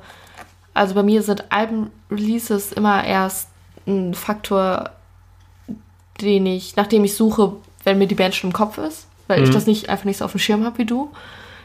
[0.75, 3.49] also bei mir sind Alben-Releases immer erst
[3.87, 4.91] ein Faktor,
[6.21, 9.43] den ich, nach dem ich suche, wenn mir die Band schon im Kopf ist, weil
[9.43, 9.55] ich Mhm.
[9.55, 11.11] das nicht einfach nicht so auf dem Schirm habe wie du.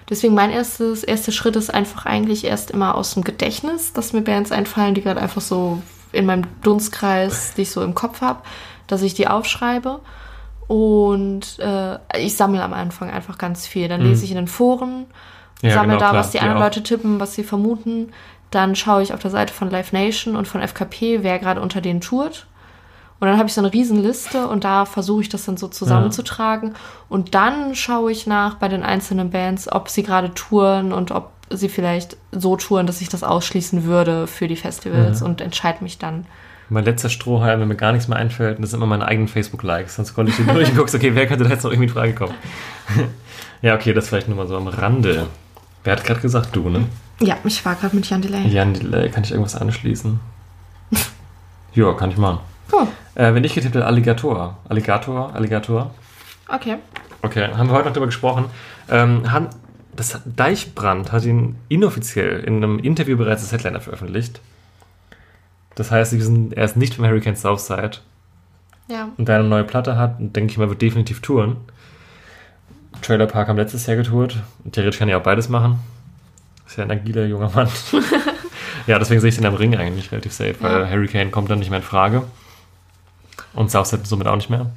[0.09, 4.21] Deswegen mein erstes, erster Schritt ist einfach eigentlich erst immer aus dem Gedächtnis, dass mir
[4.21, 8.41] Bands einfallen, die gerade einfach so in meinem Dunstkreis, die ich so im Kopf habe,
[8.87, 9.99] dass ich die aufschreibe.
[10.67, 13.87] Und äh, ich sammle am Anfang einfach ganz viel.
[13.87, 15.05] Dann lese ich in den Foren,
[15.61, 16.59] Ja, sammle genau, da, klar, was die anderen.
[16.63, 18.11] Leute tippen, was sie vermuten.
[18.49, 21.81] Dann schaue ich auf der Seite von Live Nation und von FKP, wer gerade unter
[21.81, 22.47] denen tourt.
[23.19, 26.73] Und dann habe ich so eine Riesenliste und da versuche ich das dann so zusammenzutragen.
[27.09, 31.31] Und dann schaue ich nach bei den einzelnen Bands, ob sie gerade touren und ob
[31.49, 35.97] sie vielleicht so touren, dass ich das ausschließen würde für die Festivals und entscheide mich
[35.97, 36.25] dann.
[36.69, 39.95] Mein letzter Strohhalm, wenn mir gar nichts mehr einfällt, das sind immer meine eigenen Facebook-Likes.
[39.95, 41.93] Sonst konnte ich die durch und guckst, okay, wer könnte da jetzt noch irgendwie in
[41.93, 42.33] Frage kommen?
[43.61, 45.27] ja, okay, das vielleicht nur mal so am Rande.
[45.83, 46.85] Wer hat gerade gesagt, du, ne?
[47.21, 48.47] Ja, ich war gerade mit Jan Delay.
[48.47, 50.19] Jan Delay, kann ich irgendwas anschließen?
[51.75, 52.39] ja, kann ich machen.
[52.71, 54.57] Oh, Äh, wenn ich getippt hätte, Alligator.
[54.67, 55.93] Alligator, Alligator.
[56.49, 56.77] okay.
[57.21, 58.45] Okay, haben wir heute noch drüber gesprochen.
[58.89, 59.47] Ähm, haben,
[59.95, 64.41] das Deichbrand hat ihn inoffiziell in einem Interview bereits als Headliner veröffentlicht.
[65.75, 67.97] Das heißt, sie sind, er ist nicht vom Hurricane Southside
[68.87, 69.09] Ja.
[69.17, 71.57] und der eine neue Platte hat, denke ich mal, wird definitiv touren.
[73.01, 74.37] Trailer Park haben letztes Jahr getourt.
[74.63, 75.79] Und Theoretisch kann er auch beides machen.
[76.65, 77.67] Ist ja ein agiler junger Mann.
[78.87, 80.89] ja, deswegen sehe ich den am Ring eigentlich relativ safe, weil Ja.
[80.89, 82.23] Hurricane kommt dann nicht mehr in Frage.
[83.53, 84.67] Und Southside somit auch nicht mehr.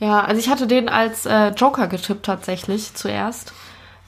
[0.00, 3.52] Ja, also ich hatte den als äh, Joker getippt tatsächlich zuerst.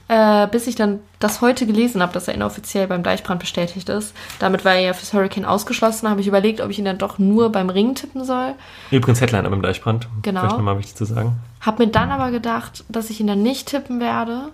[0.07, 4.13] Äh, bis ich dann das heute gelesen habe, dass er inoffiziell beim Deichbrand bestätigt ist.
[4.37, 7.17] Damit war er ja fürs Hurricane ausgeschlossen, habe ich überlegt, ob ich ihn dann doch
[7.17, 8.53] nur beim Ring tippen soll.
[8.91, 10.07] Übrigens Headliner beim Deichbrand.
[10.21, 10.41] Genau.
[10.41, 11.37] Vielleicht nochmal wichtig zu sagen.
[11.59, 14.49] Hab mir dann aber gedacht, dass ich ihn dann nicht tippen werde,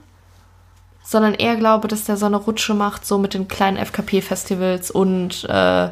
[1.03, 5.43] sondern eher glaube, dass der so eine Rutsche macht, so mit den kleinen FKP-Festivals und
[5.49, 5.89] äh,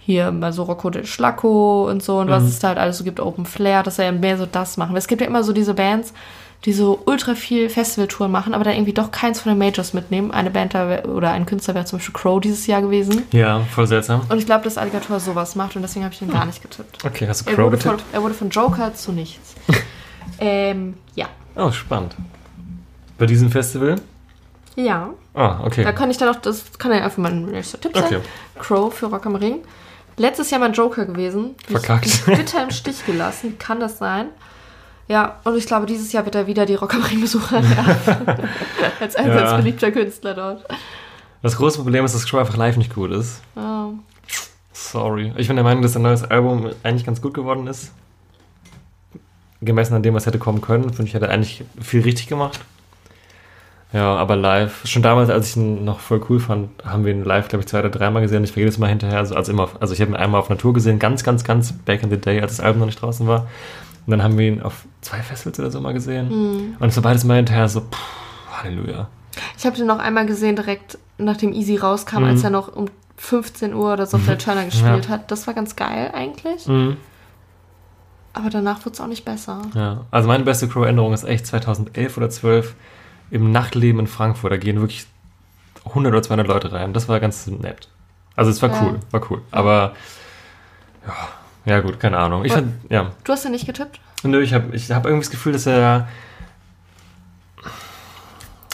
[0.00, 3.04] hier mal so Rocco del Schlacco und so und was es da halt alles so
[3.04, 4.96] gibt, Open Flair, dass er ja mehr so das machen.
[4.96, 6.12] Es gibt ja immer so diese Bands,
[6.64, 10.30] die so ultra viel Festivaltouren machen, aber dann irgendwie doch keins von den Majors mitnehmen.
[10.30, 13.24] Eine Band oder ein Künstler wäre zum Beispiel Crow dieses Jahr gewesen.
[13.32, 14.22] Ja, voll seltsam.
[14.28, 17.04] Und ich glaube, dass Alligator sowas macht und deswegen habe ich ihn gar nicht getippt.
[17.04, 18.14] Okay, hast du Er Crow wurde, von, getippt?
[18.14, 19.54] er wurde von Joker zu nichts.
[20.38, 21.26] ähm, ja.
[21.56, 22.14] Oh, spannend.
[23.18, 23.96] Bei diesem Festival?
[24.76, 25.10] Ja.
[25.34, 25.82] Ah, okay.
[25.82, 28.04] Da kann ich dann auch, das kann ja einfach mein nächster Tipp sein.
[28.04, 28.20] Okay.
[28.58, 29.58] Crow für Rock am Ring.
[30.16, 31.56] Letztes Jahr mein Joker gewesen.
[31.66, 32.24] Verkackt.
[32.26, 33.58] Bitter im Stich gelassen.
[33.58, 34.28] Kann das sein?
[35.08, 38.26] Ja, und ich glaube, dieses Jahr wird er wieder die Rock am Ring Besucher nerven.
[39.00, 39.56] Als ein Ja.
[39.56, 40.64] beliebter Künstler dort.
[41.42, 43.42] Das große Problem ist, dass Crow einfach live nicht gut ist.
[43.56, 43.90] Oh.
[44.72, 45.32] Sorry.
[45.36, 47.92] Ich bin der Meinung, dass sein neues Album eigentlich ganz gut geworden ist.
[49.60, 52.60] Gemessen an dem, was hätte kommen können, finde ich, hat er eigentlich viel richtig gemacht.
[53.92, 57.24] Ja, aber live, schon damals, als ich ihn noch voll cool fand, haben wir ihn
[57.24, 58.42] live, glaube ich, zwei oder dreimal gesehen.
[58.42, 60.72] Ich war jedes Mal hinterher, also, also immer, also ich habe ihn einmal auf Natur
[60.72, 63.46] gesehen, ganz, ganz, ganz back in the day, als das Album noch nicht draußen war.
[64.06, 66.28] Und dann haben wir ihn auf zwei Festivals oder so mal gesehen.
[66.30, 66.76] Hm.
[66.78, 69.08] Und es war beides mal hinterher so, pff, Halleluja.
[69.56, 72.86] Ich habe den noch einmal gesehen, direkt nachdem Easy rauskam, als er noch um
[73.16, 75.30] 15 Uhr oder so auf der Turner gespielt hat.
[75.30, 76.66] Das war ganz geil eigentlich.
[76.66, 76.96] Mhm.
[78.34, 79.62] Aber danach wurde es auch nicht besser.
[79.74, 82.74] Ja, also meine beste Crow-Änderung ist echt 2011 oder 12
[83.30, 84.52] im Nachtleben in Frankfurt.
[84.52, 85.06] Da gehen wirklich
[85.84, 86.92] 100 oder 200 Leute rein.
[86.92, 87.88] Das war ganz nett.
[88.34, 88.82] Also es war Ja.
[88.82, 89.42] cool, war cool.
[89.50, 89.92] Aber
[91.06, 91.14] ja,
[91.64, 92.44] ja gut, keine Ahnung.
[92.44, 93.12] Ich fand, ja.
[93.24, 94.00] Du hast ja nicht getippt?
[94.22, 96.08] Nö, ich habe ich hab irgendwie das Gefühl, dass er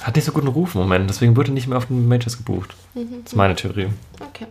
[0.03, 1.09] hat nicht so guten Ruf im Moment.
[1.11, 2.75] Deswegen wurde er nicht mehr auf den Majors gebucht.
[2.95, 3.89] Das ist meine Theorie.
[4.21, 4.47] Okay.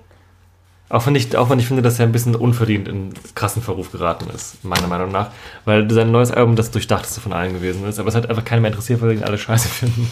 [0.89, 3.91] Auch wenn, ich, auch wenn ich finde, dass er ein bisschen unverdient in krassen Verruf
[3.91, 5.31] geraten ist, meiner Meinung nach.
[5.65, 7.99] Weil sein neues Album das durchdachteste von allen gewesen ist.
[7.99, 10.09] Aber es hat einfach keinen mehr interessiert, weil ihn alle scheiße finden.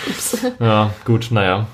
[0.60, 1.66] ja, gut, naja.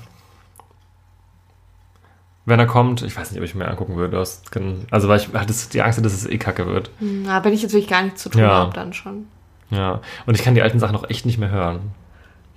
[2.45, 4.17] Wenn er kommt, ich weiß nicht, ob ich mir angucken würde.
[4.19, 4.41] aus-
[4.89, 6.89] Also, weil ich hatte die Angst, dass es eh kacke wird.
[6.99, 8.49] Na, wenn ich jetzt wirklich gar nichts zu tun Ja.
[8.49, 9.27] habe, dann schon.
[9.69, 10.01] Ja.
[10.25, 11.79] Und ich kann die alten Sachen auch echt nicht mehr hören.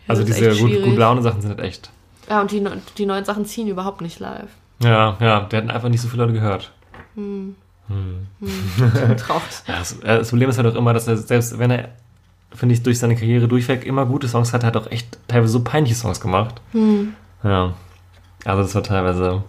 [0.09, 1.91] Also, das ist diese gut, gut Laune Sachen sind halt echt.
[2.29, 2.67] Ja, und die,
[2.97, 4.49] die neuen Sachen ziehen überhaupt nicht live.
[4.83, 6.73] Ja, ja, der hatten einfach nicht so viele Leute gehört.
[9.19, 9.43] Traurig.
[9.67, 11.91] Ja, das, äh, das Problem ist halt auch immer, dass er, selbst wenn er,
[12.55, 15.53] finde ich, durch seine Karriere durchweg immer gute Songs hat, hat er auch echt teilweise
[15.53, 16.61] so peinliche Songs gemacht.
[17.43, 17.75] Ja.
[18.45, 19.43] Also das war teilweise,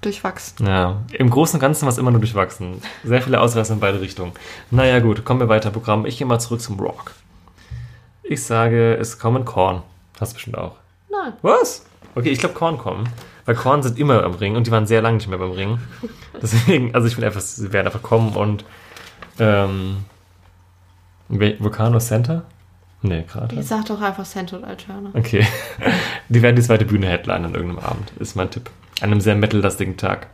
[0.00, 0.66] Durchwachsen.
[0.66, 0.96] ja.
[1.12, 2.80] Im Großen und Ganzen war es immer nur durchwachsen.
[3.04, 4.32] Sehr viele Ausreißer in beide Richtungen.
[4.70, 6.06] Naja, gut, kommen wir weiter, Programm.
[6.06, 7.12] Ich gehe mal zurück zum Rock.
[8.22, 9.82] Ich sage, es kommen Korn.
[10.18, 10.76] Hast du bestimmt auch.
[11.10, 11.32] Nein.
[11.42, 11.84] Was?
[12.14, 13.08] Okay, ich glaube Korn kommen.
[13.44, 15.78] Weil Korn sind immer am Ring und die waren sehr lange nicht mehr beim Ring.
[16.42, 18.64] Deswegen, also ich finde einfach, sie werden einfach kommen und
[19.38, 20.04] ähm,
[21.28, 22.44] Vulcano Center?
[23.02, 23.56] Nee, gerade.
[23.56, 25.10] Ich sag doch einfach Cento und Alterna.
[25.14, 25.46] Okay.
[26.28, 28.70] Die werden die zweite Bühne Headline an irgendeinem Abend, ist mein Tipp.
[29.00, 30.28] An einem sehr metallastigen Tag.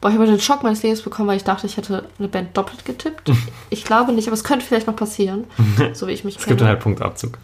[0.00, 2.56] Boah, ich habe den Schock meines Lebens bekommen, weil ich dachte, ich hätte eine Band
[2.56, 3.30] doppelt getippt.
[3.70, 5.44] Ich glaube nicht, aber es könnte vielleicht noch passieren.
[5.94, 6.70] so wie ich mich Es gibt dann kenne.
[6.70, 7.38] halt Punktabzug.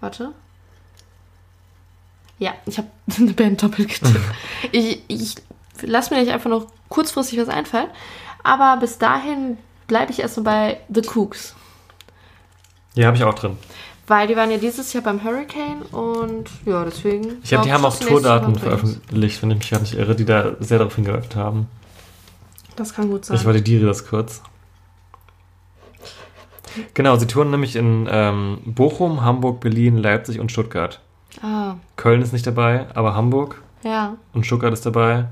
[0.00, 0.32] Warte.
[2.38, 4.20] Ja, ich habe eine Band doppelt getippt.
[4.72, 5.34] ich ich
[5.82, 7.88] lasse mir nicht einfach noch kurzfristig was einfallen.
[8.44, 11.54] Aber bis dahin bleibe ich erstmal bei The Cooks.
[12.94, 13.58] Ja, habe ich auch drin.
[14.08, 17.38] Weil die waren ja dieses Jahr beim Hurricane und ja, deswegen.
[17.42, 20.52] Ich glaube, die haben auch Tourdaten veröffentlicht, wenn ich mich gar nicht irre, die da
[20.60, 21.66] sehr darauf hingehört haben.
[22.76, 23.36] Das kann gut sein.
[23.36, 24.42] Ich validiere das kurz.
[26.94, 31.00] Genau, sie touren nämlich in ähm, Bochum, Hamburg, Berlin, Leipzig und Stuttgart.
[31.42, 34.16] ah, Köln ist nicht dabei, aber Hamburg ja.
[34.34, 35.24] und Stuttgart ist dabei.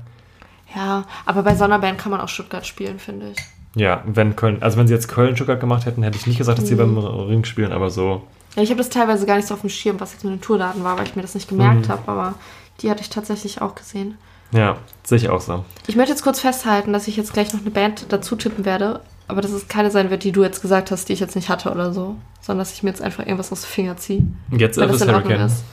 [0.75, 3.37] Ja, aber bei so einer Band kann man auch Stuttgart spielen, finde ich.
[3.75, 6.57] Ja, wenn Köln, also wenn sie jetzt Köln, Stuttgart gemacht hätten, hätte ich nicht gesagt,
[6.57, 6.95] dass sie Mhm.
[6.95, 8.23] beim Ring spielen, aber so.
[8.55, 10.41] Ja, ich habe das teilweise gar nicht so auf dem Schirm, was jetzt mit den
[10.41, 11.57] Tourdaten war, weil ich mir das nicht Mhm.
[11.57, 12.35] gemerkt habe, aber
[12.81, 14.17] die hatte ich tatsächlich auch gesehen.
[14.51, 15.65] Ja, sehe ich auch so.
[15.87, 19.01] Ich möchte jetzt kurz festhalten, dass ich jetzt gleich noch eine Band dazu tippen werde,
[19.27, 21.49] aber dass es keine sein wird, die du jetzt gesagt hast, die ich jetzt nicht
[21.49, 24.23] hatte oder so, sondern dass ich mir jetzt einfach irgendwas aus dem Finger ziehe.
[24.51, 25.47] Jetzt Weil das in Ordnung Hurricane.
[25.47, 25.63] ist.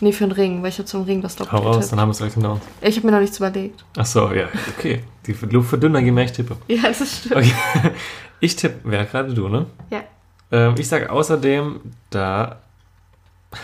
[0.00, 1.92] Nee, für den Ring, weil ich habe zum Ring das Hau doppelt raus, getippt.
[1.92, 2.60] dann haben wir es gleich genau.
[2.82, 3.84] Ich habe mir noch nichts überlegt.
[3.96, 5.02] Ach so, ja, okay.
[5.26, 6.56] Die Luft wird dünner, je mehr ich tippe.
[6.68, 7.36] Ja, das stimmt.
[7.36, 7.52] Okay.
[8.40, 9.66] Ich tippe, wer gerade du, ne?
[9.90, 10.02] Ja.
[10.52, 11.80] Ähm, ich sage außerdem,
[12.10, 12.60] da.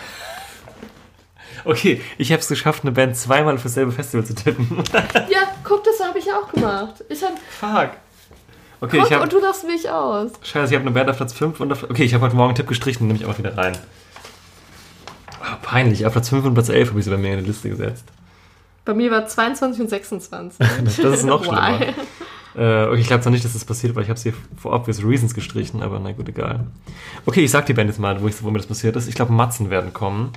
[1.63, 4.83] Okay, ich habe es geschafft, eine Band zweimal für dasselbe Festival zu tippen.
[5.29, 7.03] Ja, guck, das habe ich ja auch gemacht.
[7.07, 7.91] Ich hab, Fuck.
[8.79, 9.23] Okay, guck, ich habe.
[9.23, 10.31] und du lachst mich aus.
[10.41, 11.83] Scheiße, ich habe eine Band auf Platz 5 und auf.
[11.83, 13.77] Okay, ich habe heute Morgen einen Tipp gestrichen, nehme ich auch wieder rein.
[15.39, 17.45] Ah, peinlich, auf Platz 5 und Platz 11 habe ich sie bei mir in die
[17.45, 18.05] Liste gesetzt.
[18.83, 20.67] Bei mir war 22 und 26.
[20.83, 21.79] Das ist noch schlimmer.
[22.55, 24.73] Äh, okay, ich glaube zwar nicht, dass das passiert, weil ich habe es hier for
[24.73, 26.67] obvious reasons gestrichen, aber na gut, egal.
[27.25, 29.07] Okay, ich sag die Band jetzt mal, wo, ich, wo mir das passiert ist.
[29.07, 30.31] Ich glaube, Matzen werden kommen.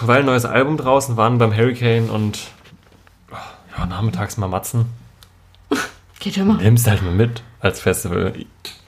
[0.00, 2.38] Weil ein neues Album draußen waren beim Hurricane und
[3.76, 4.86] ja, nachmittags mal Matzen.
[6.20, 6.56] Geht immer.
[6.56, 8.32] Nimmst halt mal mit als Festival.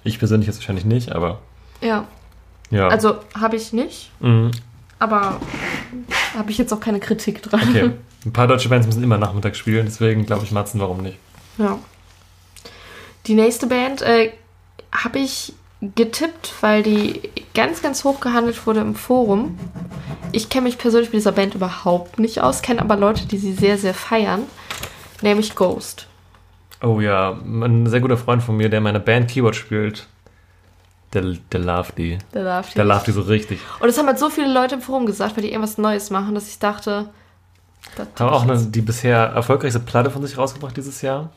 [0.04, 1.40] Ich persönlich jetzt wahrscheinlich nicht, aber
[1.82, 2.06] Ja,
[2.70, 2.88] ja.
[2.88, 4.52] also habe ich nicht, Mhm,
[4.98, 5.40] aber
[6.36, 7.60] habe ich jetzt auch keine Kritik dran.
[7.68, 7.90] okay.
[8.24, 11.18] Ein paar deutsche Bands müssen immer nachmittags spielen, deswegen glaube ich Matzen, warum nicht?
[11.58, 11.78] Ja.
[13.26, 14.32] Die nächste Band äh,
[14.92, 17.20] habe ich getippt, weil die
[17.54, 19.58] ganz, ganz hoch gehandelt wurde im Forum.
[20.32, 23.52] Ich kenne mich persönlich mit dieser Band überhaupt nicht aus, kenne aber Leute, die sie
[23.52, 24.42] sehr, sehr feiern,
[25.22, 26.06] nämlich Ghost.
[26.82, 30.06] Oh ja, ein sehr guter Freund von mir, der in meiner Band Keyboard spielt,
[31.12, 32.18] der, der loved die.
[32.32, 33.60] Der Love Der loved die so richtig.
[33.80, 36.34] Und das haben halt so viele Leute im Forum gesagt, weil die irgendwas Neues machen,
[36.34, 37.08] dass ich dachte,
[37.96, 41.30] das Haben auch eine, die bisher erfolgreichste Platte von sich rausgebracht dieses Jahr.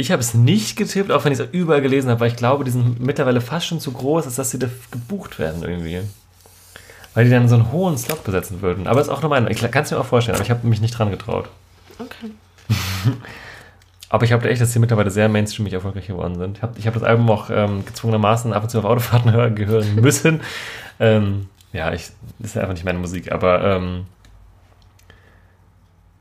[0.00, 2.64] Ich habe es nicht getippt, auch wenn ich es überall gelesen habe, weil ich glaube,
[2.64, 6.00] die sind mittlerweile fast schon zu groß, als dass sie da gebucht werden irgendwie.
[7.12, 8.86] Weil die dann so einen hohen Slot besetzen würden.
[8.86, 9.50] Aber ist auch nur meine.
[9.50, 11.50] Ich kann es mir auch vorstellen, aber ich habe mich nicht dran getraut.
[11.98, 12.30] Okay.
[14.12, 16.56] Aber ich habe echt, dass sie mittlerweile sehr mainstreamig erfolgreich geworden sind.
[16.56, 19.94] Ich habe hab das Album auch ähm, gezwungenermaßen ab und zu auf Autofahrten hören, gehören
[19.94, 20.40] müssen.
[20.98, 22.10] ähm, ja, ich,
[22.40, 24.06] das ist einfach nicht meine Musik, aber ähm,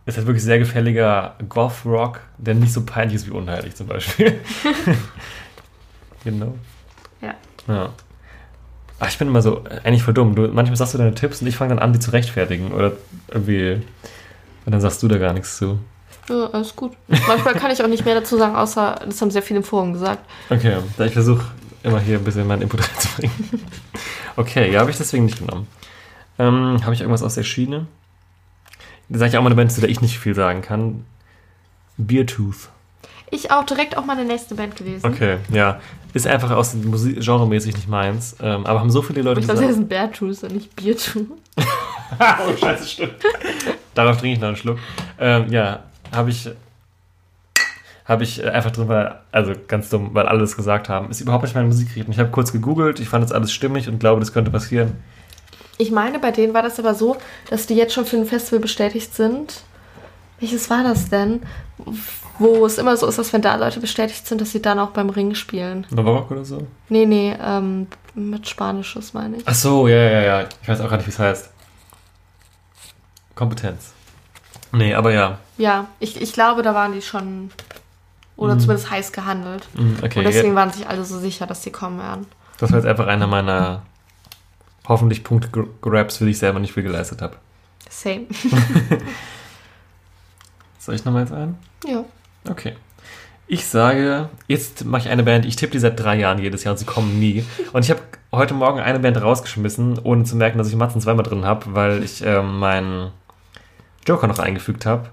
[0.09, 4.39] es ist wirklich sehr gefälliger Goth-Rock, der nicht so peinlich ist wie unheilig zum Beispiel.
[6.23, 6.55] genau.
[7.21, 7.35] Ja.
[7.67, 7.89] Ja.
[8.99, 10.35] Ach, ich bin immer so, eigentlich voll dumm.
[10.35, 12.71] Du, manchmal sagst du deine Tipps und ich fange dann an, die zu rechtfertigen.
[12.71, 12.93] Oder
[13.29, 13.81] irgendwie.
[14.65, 15.79] Und dann sagst du da gar nichts zu.
[16.27, 16.93] Ja, alles gut.
[17.07, 19.93] Manchmal kann ich auch nicht mehr dazu sagen, außer das haben sehr viele im Forum
[19.93, 20.27] gesagt.
[20.49, 21.45] Okay, da ich versuche
[21.83, 23.35] immer hier ein bisschen meinen Input reinzubringen.
[24.35, 25.67] Okay, ja, habe ich deswegen nicht genommen.
[26.37, 27.87] Ähm, habe ich irgendwas aus der Schiene?
[29.09, 31.05] Da sage ich auch mal eine Band, zu der ich nicht viel sagen kann.
[31.97, 32.69] Beertooth.
[33.31, 35.05] Ich auch direkt auch meine nächste Band gewesen.
[35.05, 35.79] Okay, ja.
[36.13, 38.35] Ist einfach aus Musik genremäßig nicht meins.
[38.41, 39.91] Ähm, aber haben so viele Leute Ich glaube, das ist gesagt.
[39.93, 41.27] ein Beartooth und nicht Beertooth.
[42.19, 43.15] oh, scheiße, stimmt.
[43.93, 44.79] Darauf trinke ich noch einen Schluck.
[45.19, 46.49] Ähm, ja, habe ich.
[48.05, 51.11] Habe ich äh, einfach drin, weil, also ganz dumm, weil alle das gesagt haben.
[51.11, 52.11] Ist überhaupt nicht meine Musikrichtung.
[52.11, 54.93] Ich habe kurz gegoogelt, ich fand das alles stimmig und glaube, das könnte passieren.
[55.77, 57.15] Ich meine, bei denen war das aber so,
[57.49, 59.61] dass die jetzt schon für ein Festival bestätigt sind.
[60.39, 61.41] Welches war das denn?
[62.37, 64.91] Wo es immer so ist, dass wenn da Leute bestätigt sind, dass sie dann auch
[64.91, 65.85] beim Ring spielen.
[65.89, 66.67] Novak oder so?
[66.89, 69.43] Nee, nee, ähm, mit Spanisches meine ich.
[69.45, 70.47] Ach so, ja, ja, ja.
[70.61, 71.49] Ich weiß auch gar nicht, wie es heißt.
[73.35, 73.93] Kompetenz.
[74.71, 75.39] Nee, aber ja.
[75.57, 77.51] Ja, ich, ich glaube, da waren die schon.
[78.35, 78.59] Oder Mhm.
[78.61, 79.67] zumindest heiß gehandelt.
[79.73, 82.25] Mm, Okay, Und deswegen ja, waren sich alle so sicher, dass die kommen werden.
[82.59, 83.81] das war jetzt einfach einer meiner
[84.89, 87.37] hoffentlich Punkte-Grabs, für die ich selber nicht viel geleistet habe.
[87.89, 88.25] Same.
[90.79, 91.57] Soll ich nochmal jetzt ein?
[91.87, 92.03] ja.
[92.49, 92.73] Okay.
[93.51, 96.73] Ich sage, jetzt mache ich eine Band, ich tippe die seit drei Jahren jedes Jahr
[96.73, 97.43] und sie kommen nie.
[97.73, 97.99] Und ich habe
[98.31, 102.03] heute Morgen eine Band rausgeschmissen, ohne zu merken, dass ich Matzen zweimal drin habe, weil
[102.03, 103.09] ich ähm, meinen
[104.07, 105.09] Joker noch eingefügt habe.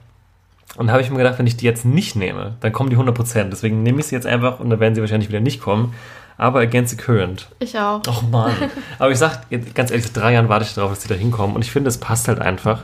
[0.76, 2.98] Und da habe ich mir gedacht, wenn ich die jetzt nicht nehme, dann kommen die
[2.98, 3.44] 100%.
[3.44, 5.94] Deswegen nehme ich sie jetzt einfach und dann werden sie wahrscheinlich wieder nicht kommen.
[6.38, 7.49] Aber Against the Current.
[7.61, 8.03] Ich auch.
[8.07, 8.53] Och Mann.
[8.99, 11.57] Aber ich sag, ganz ehrlich, seit drei Jahren warte ich darauf, dass die da hinkommen.
[11.57, 12.83] Und ich finde, es passt halt einfach.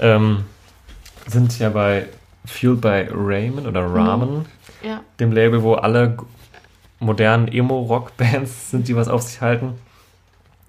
[0.00, 0.44] Ähm,
[1.26, 2.06] sind ja bei
[2.46, 4.46] Fueled by Ramen oder Ramen,
[4.82, 5.00] Ja.
[5.20, 6.16] dem Label, wo alle
[7.00, 9.74] modernen Emo-Rock-Bands sind, die was auf sich halten.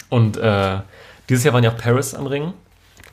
[0.09, 0.77] Und äh,
[1.27, 2.53] dieses Jahr waren ja auch Paris am Ring.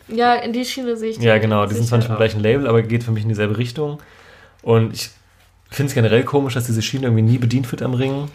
[0.09, 1.67] Ja, in die Schiene sehe ich Ja, genau.
[1.67, 4.01] Die sind zwar nicht vom gleichen Label, aber geht für mich in dieselbe Richtung.
[4.63, 5.11] Und ich
[5.71, 8.29] finde es generell komisch, dass diese Schiene irgendwie nie bedient wird am Ring.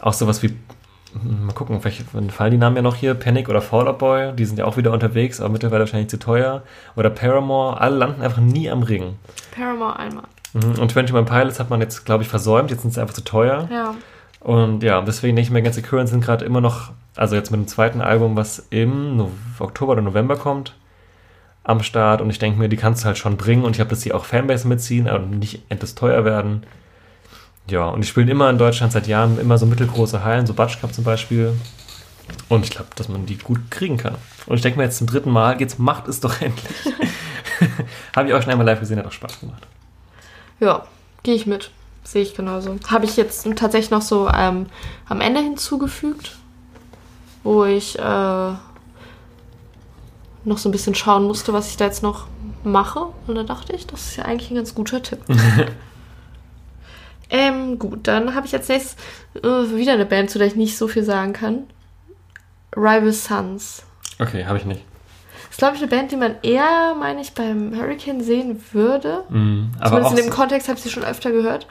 [0.00, 3.62] Auch sowas wie, hm, mal gucken, vielleicht fallen die Namen ja noch hier, Panic oder
[3.62, 6.62] Fall Out Boy, die sind ja auch wieder unterwegs, aber mittlerweile wahrscheinlich zu teuer.
[6.96, 9.16] Oder Paramore, alle landen einfach nie am Ring.
[9.54, 10.24] Paramore einmal.
[10.52, 10.78] Mhm.
[10.80, 13.68] Und 21 Pilots hat man jetzt, glaube ich, versäumt, jetzt sind sie einfach zu teuer.
[13.70, 13.94] Ja.
[14.40, 17.60] Und ja, deswegen denke ich mir, ganze Currents sind gerade immer noch, also jetzt mit
[17.60, 20.74] dem zweiten Album, was im no Oktober oder November kommt,
[21.64, 22.20] am Start.
[22.20, 23.64] Und ich denke mir, die kannst du halt schon bringen.
[23.64, 26.62] Und ich habe, dass sie auch Fanbase mitziehen und nicht endlos teuer werden.
[27.68, 30.80] Ja, und die spielen immer in Deutschland seit Jahren immer so mittelgroße Hallen, so Batsch
[30.80, 31.52] Cup zum Beispiel.
[32.48, 34.14] Und ich glaube, dass man die gut kriegen kann.
[34.46, 36.94] Und ich denke mir jetzt zum dritten Mal, jetzt macht es doch endlich.
[38.16, 39.66] habe ich auch schon einmal live gesehen, hat auch Spaß gemacht.
[40.60, 40.86] Ja,
[41.22, 41.70] gehe ich mit.
[42.04, 42.76] Sehe ich genauso.
[42.88, 44.66] Habe ich jetzt tatsächlich noch so ähm,
[45.08, 46.36] am Ende hinzugefügt,
[47.42, 48.02] wo ich äh,
[50.44, 52.28] noch so ein bisschen schauen musste, was ich da jetzt noch
[52.62, 53.06] mache.
[53.26, 55.18] Und da dachte ich, das ist ja eigentlich ein ganz guter Tipp.
[57.30, 58.96] ähm, gut, dann habe ich als nächstes
[59.34, 61.64] äh, wieder eine Band, zu der ich nicht so viel sagen kann.
[62.76, 63.82] Rival Sons.
[64.18, 64.82] Okay, habe ich nicht.
[65.50, 69.24] ist, glaube ich, eine Band, die man eher, meine ich, beim Hurricane sehen würde.
[69.28, 71.66] Mhm, aber, Zumindest in dem so, Kontext habe ich sie schon öfter gehört.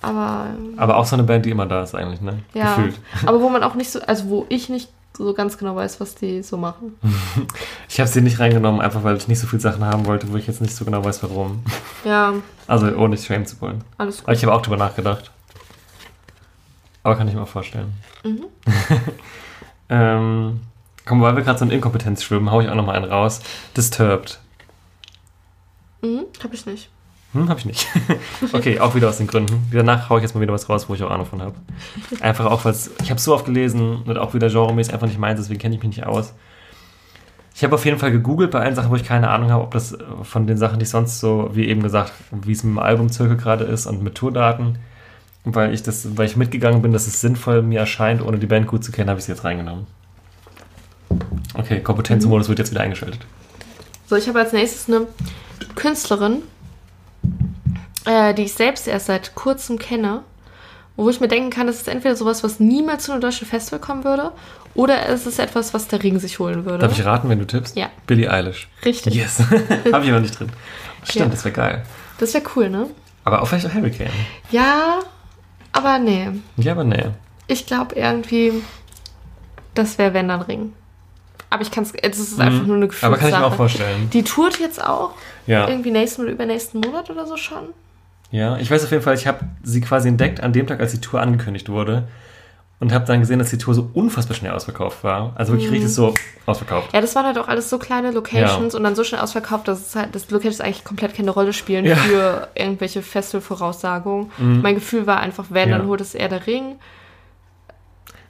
[0.00, 2.38] Aber ähm, aber auch so eine Band, die immer da ist eigentlich, ne?
[2.54, 3.00] ja, Gefühlt.
[3.26, 6.14] aber wo man auch nicht so, also wo ich nicht so ganz genau weiß, was
[6.14, 6.94] die so machen.
[7.88, 10.36] Ich habe sie nicht reingenommen, einfach weil ich nicht so viele Sachen haben wollte, wo
[10.36, 11.64] ich jetzt nicht so genau weiß, warum.
[12.04, 12.34] Ja,
[12.66, 13.82] Also ohne dich schämen zu wollen.
[13.96, 14.36] alles Aber gut.
[14.36, 15.30] ich habe auch drüber nachgedacht.
[17.02, 17.92] Aber kann ich mir auch vorstellen.
[18.22, 18.44] Mhm.
[19.88, 20.60] ähm,
[21.06, 23.40] komm, weil wir gerade so in Inkompetenz schwimmen, hau ich auch noch mal einen raus.
[23.76, 24.38] Disturbed.
[26.02, 26.90] Mhm, habe ich nicht.
[27.38, 27.86] Hm, hab ich nicht.
[28.52, 29.68] okay, auch wieder aus den Gründen.
[29.72, 31.54] Danach hau ich jetzt mal wieder was raus, wo ich auch Ahnung von habe.
[32.20, 35.38] Einfach auch, weil ich habe so oft gelesen und auch wieder genremäßig einfach nicht meins,
[35.40, 36.34] deswegen kenne ich mich nicht aus.
[37.54, 39.72] Ich habe auf jeden Fall gegoogelt bei allen Sachen, wo ich keine Ahnung habe, ob
[39.72, 42.74] das äh, von den Sachen, die ich sonst so, wie eben gesagt, wie es mit
[42.74, 44.78] dem Albumzirkel gerade ist und mit Tourdaten,
[45.44, 48.66] weil ich das, weil ich mitgegangen bin, dass es sinnvoll mir erscheint, ohne die Band
[48.66, 49.86] gut zu kennen, habe ich sie jetzt reingenommen.
[51.54, 53.20] Okay, Kompetenzmodus wird jetzt wieder eingeschaltet.
[54.06, 55.06] So, ich habe als nächstes eine
[55.74, 56.42] Künstlerin,
[58.08, 60.22] äh, die ich selbst erst seit kurzem kenne,
[60.96, 63.78] wo ich mir denken kann, das ist entweder sowas, was niemals zu einem deutschen Festival
[63.80, 64.32] kommen würde,
[64.74, 66.78] Oder ist es etwas, was der Ring sich holen würde?
[66.78, 67.76] Darf ich raten, wenn du tippst?
[67.76, 67.88] Ja.
[68.06, 68.68] Billie Eilish.
[68.84, 69.14] Richtig.
[69.14, 69.38] Yes.
[69.92, 70.50] Habe ich noch nicht drin.
[71.02, 71.30] Stimmt, Ja.
[71.32, 71.82] das wäre geil.
[72.18, 72.86] Das wäre cool, ne?
[73.24, 74.10] Aber auch vielleicht auch Hurricane.
[74.50, 75.00] Ja,
[75.72, 76.28] aber nee.
[76.56, 77.06] Ja, aber nee.
[77.48, 78.52] Ich glaube irgendwie,
[79.74, 80.72] das wäre wenn dann Ring.
[81.50, 83.10] Aber ich kann es, es ist einfach nur eine Gefühlssache.
[83.10, 83.14] Mhm.
[83.14, 84.10] Aber kann ich mir auch vorstellen.
[84.12, 85.12] Die tourt jetzt auch
[85.46, 85.66] Ja.
[85.68, 87.68] irgendwie nächsten oder übernächsten Monat oder so schon.
[88.30, 90.92] Ja, ich weiß auf jeden Fall, ich habe sie quasi entdeckt an dem Tag, als
[90.92, 92.08] die Tour angekündigt wurde.
[92.80, 95.32] Und habe dann gesehen, dass die Tour so unfassbar schnell ausverkauft war.
[95.34, 96.14] Also wirklich richtig so
[96.46, 96.92] ausverkauft.
[96.92, 99.80] Ja, das waren halt auch alles so kleine Locations und dann so schnell ausverkauft, dass
[99.84, 101.96] es halt, dass Locations eigentlich komplett keine Rolle spielen Ja.
[101.96, 101.98] Mhm.
[102.00, 104.30] für irgendwelche Festival-Voraussagungen.
[104.38, 105.78] Mein Gefühl war einfach, wenn, Ja.
[105.78, 106.76] dann holt es eher der Ring.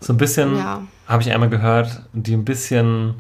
[0.01, 0.81] So ein bisschen, Ja.
[1.07, 3.17] habe ich einmal gehört, die ein bisschen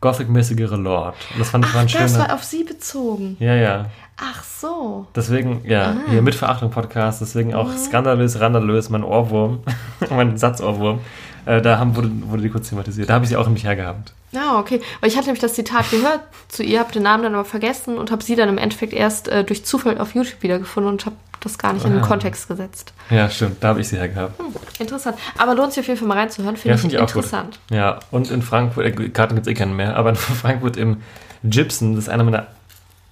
[0.00, 1.16] Gothic-mäßigere Lord.
[1.32, 2.28] Und das fand ich war Ach, ein das schöner.
[2.28, 3.36] war auf sie bezogen.
[3.40, 3.86] Ja, ja.
[4.20, 5.06] Ach so.
[5.14, 6.10] Deswegen, ja, Ah.
[6.10, 9.60] hier mit Verachtung Podcast, deswegen auch skandalös, randalös, mein Ohrwurm,
[10.10, 11.00] mein Satzohrwurm.
[11.46, 13.08] Äh, da haben, wurde, wurde die kurz thematisiert.
[13.08, 14.12] Da habe ich sie auch nämlich hergehabt.
[14.32, 14.82] Ja, okay.
[15.00, 17.96] Weil ich hatte nämlich das Zitat gehört zu ihr, habe den Namen dann aber vergessen
[17.96, 21.16] und habe sie dann im Endeffekt erst äh, durch Zufall auf YouTube wiedergefunden und habe
[21.40, 22.06] das gar nicht in den Ah.
[22.06, 22.92] Kontext gesetzt.
[23.10, 24.38] Ja, stimmt, da habe ich sie hergehabt.
[24.38, 24.46] Hm,
[24.80, 25.16] interessant.
[25.38, 27.60] Aber lohnt sich auf jeden Fall mal reinzuhören, finde Ja, ich, finde ich auch interessant.
[27.68, 27.76] gut.
[27.78, 30.98] Ja, und in Frankfurt, äh, Karten gibt es eh keinen mehr, aber in Frankfurt im
[31.44, 32.48] Gibson, das ist einer meiner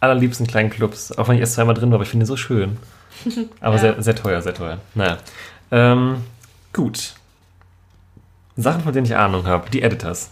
[0.07, 2.37] allerliebsten kleinen Clubs, auch wenn ich erst zweimal drin war, aber ich finde ihn so
[2.37, 2.77] schön.
[3.61, 3.81] Aber Ja.
[3.81, 4.79] sehr, sehr teuer, sehr teuer.
[4.95, 5.17] Naja.
[5.71, 6.23] Ähm,
[6.73, 7.15] gut.
[8.57, 9.71] Sachen, von denen ich Ahnung habe.
[9.71, 10.31] Die Editors.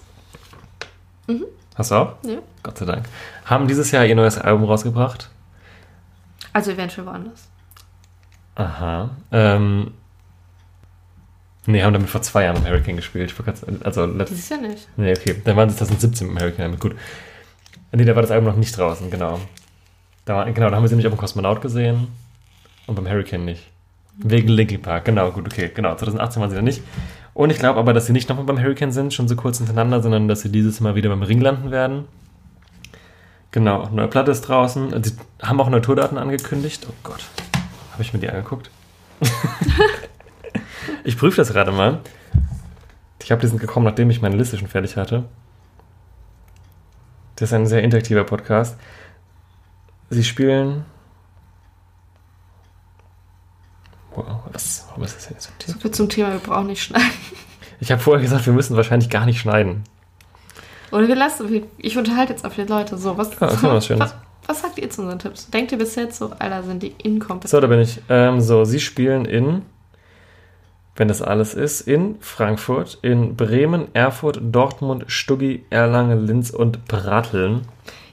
[1.74, 2.16] Hast du auch?
[2.24, 2.38] Ja.
[2.62, 3.06] Gott sei Dank.
[3.46, 5.28] Haben dieses Jahr ihr neues Album rausgebracht.
[6.52, 7.48] Also eventuell woanders.
[8.54, 9.10] Aha.
[9.32, 9.90] Ähm,
[11.66, 13.34] nee, haben damit vor zwei Jahren mit Hurricane gespielt.
[13.82, 14.88] Also Das letztes ist ja nicht.
[14.96, 15.40] Nee, okay.
[15.44, 16.78] Dann waren sie 2017 mit Hurricane.
[16.78, 16.94] Gut.
[17.92, 19.40] Nee, da war das Album noch nicht draußen, genau.
[20.24, 22.08] Da genau, da haben wir sie nämlich auf dem Kosmonaut gesehen
[22.86, 23.70] und beim Hurricane nicht.
[24.16, 25.94] Wegen Linkin Park, genau, gut, okay, genau.
[25.94, 26.82] 2018 waren sie da nicht.
[27.34, 30.00] Und ich glaube aber, dass sie nicht nochmal beim Hurricane sind, schon so kurz hintereinander,
[30.00, 32.04] sondern dass sie dieses Mal wieder beim Ring landen werden.
[33.50, 35.02] Genau, neue Platte ist draußen.
[35.02, 35.12] Sie
[35.42, 36.86] haben auch neue Tourdaten angekündigt.
[36.88, 37.24] Oh Gott,
[37.92, 38.70] habe ich mir die angeguckt?
[41.04, 42.00] ich prüfe das gerade mal.
[43.22, 45.24] Ich habe diesen gekommen, nachdem ich meine Liste schon fertig hatte.
[47.36, 48.76] Das ist ein sehr interaktiver Podcast.
[50.10, 50.84] Sie spielen.
[54.14, 56.82] Wow, was, warum ist das denn jetzt so So viel zum Thema, wir brauchen nicht
[56.82, 57.10] schneiden.
[57.80, 59.82] Ich habe vorher gesagt, wir müssen wahrscheinlich gar nicht schneiden.
[60.92, 62.96] Oder wir lassen, ich unterhalte jetzt auf die Leute.
[62.96, 64.14] So, was, Ja, war was was,
[64.46, 65.50] was sagt ihr zu unseren Tipps?
[65.50, 67.50] Denkt ihr bis jetzt so, Alter, sind die inkompetent?
[67.50, 68.00] So, da bin ich.
[68.08, 69.62] Ähm, so, Sie spielen in,
[70.94, 77.62] wenn das alles ist, in Frankfurt, in Bremen, Erfurt, Dortmund, Stuggi, Erlangen, Linz und Brateln.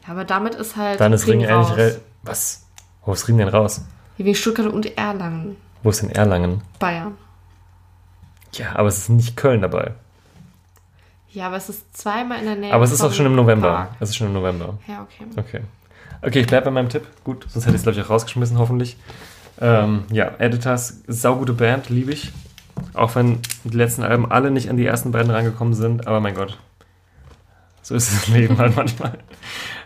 [0.06, 1.72] Ja, aber damit ist halt Dann ist Ring raus.
[1.72, 1.98] eigentlich.
[2.24, 2.66] Was?
[3.06, 3.82] Wo ist Ring denn raus?
[4.18, 6.62] Hier wegen Stuttgart und Erlangen, Wo ist denn Erlangen?
[6.80, 7.18] Bayern.
[8.54, 9.92] Ja, aber es ist nicht Köln dabei.
[11.30, 12.74] Ja, aber es ist zweimal in der Nähe.
[12.74, 13.70] Aber es ist auch schon im November.
[13.72, 13.90] Park.
[14.02, 14.78] Es ist schon im November.
[14.88, 15.26] Ja, okay.
[15.38, 15.62] Okay.
[16.22, 17.08] Okay, ich bleibe bei meinem Tipp.
[17.24, 18.98] Gut, sonst hätte ich es, glaube ich, auch rausgeschmissen, hoffentlich.
[19.62, 22.32] Ähm, ja, Editors, saugute Band, liebe ich.
[22.94, 26.36] Auch wenn die letzten Alben alle nicht an die ersten beiden rangekommen sind, aber mein
[26.36, 26.58] Gott.
[27.82, 29.18] So ist das Leben halt manchmal.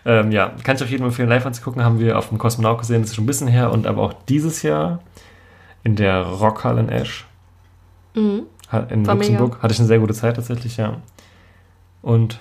[0.05, 1.83] Ähm, ja, kann ich auf jeden Fall empfehlen, live anzugucken.
[1.83, 3.71] Haben wir auf dem Kosmonaut gesehen, das ist schon ein bisschen her.
[3.71, 4.99] Und aber auch dieses Jahr
[5.83, 7.25] in der Rockhalle in Esch.
[8.13, 8.43] Mhm.
[8.71, 9.13] In War mega.
[9.13, 9.61] Luxemburg.
[9.61, 10.97] Hatte ich eine sehr gute Zeit tatsächlich, ja.
[12.01, 12.39] Und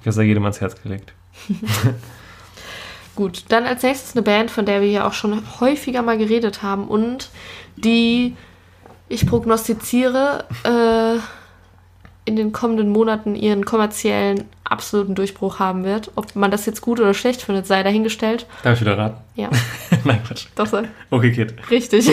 [0.00, 1.14] ich habe es ja jedem ans Herz gelegt.
[3.16, 6.62] Gut, dann als nächstes eine Band, von der wir ja auch schon häufiger mal geredet
[6.62, 7.30] haben und
[7.76, 8.36] die
[9.08, 11.20] ich prognostiziere äh,
[12.24, 16.10] in den kommenden Monaten ihren kommerziellen absoluten Durchbruch haben wird.
[16.16, 18.46] Ob man das jetzt gut oder schlecht findet, sei dahingestellt.
[18.62, 19.20] Darf ich wieder raten?
[19.34, 19.50] Ja,
[20.04, 20.46] Nein, Quatsch.
[20.54, 20.82] doch so.
[21.10, 21.54] Okay, Kid.
[21.70, 22.10] Richtig.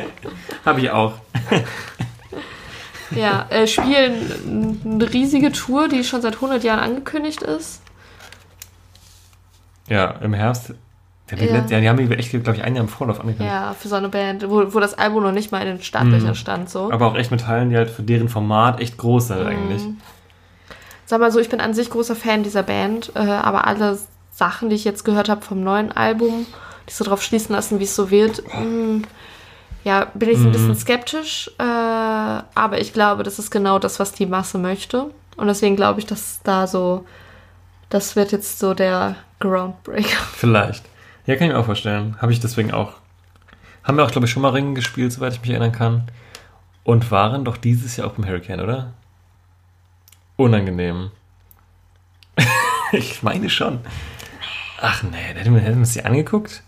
[0.64, 1.14] Habe ich auch.
[3.10, 7.82] ja, äh, spielen eine riesige Tour, die schon seit 100 Jahren angekündigt ist.
[9.88, 10.72] Ja, im Herbst.
[11.30, 11.52] Ja, die, Ja.
[11.54, 13.52] Letzte, ja, die haben echt, glaube ich, ein Jahr im Vorlauf angekündigt.
[13.52, 16.34] Ja, für so eine Band, wo, wo das Album noch nicht mal in den Startlöchern
[16.34, 16.70] stand.
[16.70, 16.90] So.
[16.92, 19.82] Aber auch echt mit Teilen, die halt für deren Format echt groß sind eigentlich.
[21.06, 23.98] Sag mal so, ich bin an sich großer Fan dieser Band, äh, aber alle
[24.30, 26.46] Sachen, die ich jetzt gehört habe vom neuen Album,
[26.88, 29.02] die so drauf schließen lassen, wie es so wird, mh,
[29.84, 31.50] ja, bin ich so ein bisschen skeptisch.
[31.58, 35.10] Äh, aber ich glaube, das ist genau das, was die Masse möchte.
[35.36, 37.04] Und deswegen glaube ich, dass da so,
[37.90, 40.22] das wird jetzt so der Groundbreaker.
[40.32, 40.84] Vielleicht.
[41.26, 42.16] Ja, kann ich mir auch vorstellen.
[42.20, 42.94] Habe ich deswegen auch.
[43.82, 46.04] Haben wir auch, glaube ich, schon mal Ringen gespielt, soweit ich mich erinnern kann.
[46.82, 48.92] Und waren doch dieses Jahr auch beim Hurricane, oder?
[50.36, 51.10] Unangenehm.
[52.92, 53.80] ich meine schon.
[54.80, 56.62] Ach nee, hätten wir, hätten wir uns die angeguckt?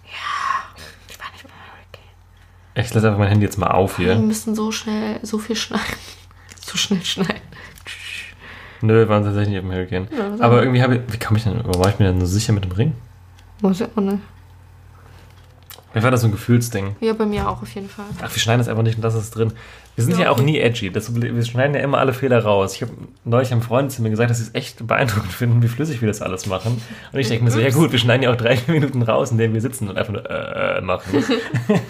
[1.08, 2.84] Ich war nicht beim Hurricane.
[2.86, 4.22] Ich lasse einfach mein Handy jetzt mal auf Wir hier.
[4.22, 5.84] müssen so schnell, so viel schneiden.
[6.64, 7.42] So schnell schneiden.
[8.80, 10.08] Nö, waren tatsächlich nicht auf dem Hurricane.
[10.10, 12.26] Ja, Aber irgendwie habe ich, wie komme ich denn, warum war ich mir denn so
[12.26, 12.92] sicher mit dem Ring?
[13.62, 14.18] Muss ja auch nicht.
[15.96, 16.94] Vielleicht war das so ein Gefühlsding.
[17.00, 18.04] Ja, bei mir auch auf jeden Fall.
[18.20, 19.54] Ach, wir schneiden das einfach nicht und das ist drin.
[19.94, 20.44] Wir sind Ja, ja, auch okay.
[20.44, 20.90] nie edgy.
[20.90, 22.74] Das, wir schneiden ja immer alle Fehler raus.
[22.74, 22.92] Ich habe
[23.24, 26.08] neulich einem Freund zu mir gesagt, dass sie es echt beeindruckend finden, wie flüssig wir
[26.08, 26.82] das alles machen.
[27.12, 29.38] Und ich denke mir so, ja gut, wir schneiden ja auch drei Minuten raus, in
[29.38, 31.24] denen wir sitzen und einfach nur äh, machen.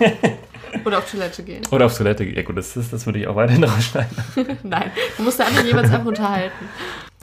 [0.84, 1.62] Oder auf Toilette gehen.
[1.72, 2.36] Oder auf Toilette gehen.
[2.36, 4.16] Ja gut, das, ist, das würde ich auch weiterhin rausschneiden.
[4.62, 6.68] Nein, du musst der andere jeweils einfach unterhalten.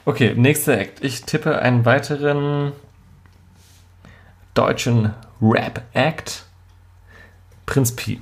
[0.04, 1.02] Okay, nächster Act.
[1.02, 2.72] Ich tippe einen weiteren
[4.52, 6.44] deutschen Rap-Act.
[7.66, 8.20] Prinz Pi.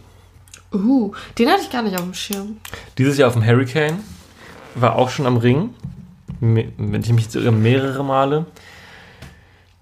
[0.72, 2.56] Uh, den hatte ich gar nicht auf dem Schirm.
[2.98, 3.98] Dieses Jahr auf dem Hurricane.
[4.74, 5.70] War auch schon am Ring.
[6.40, 8.46] Wenn ich mich jetzt irre, mehrere Male.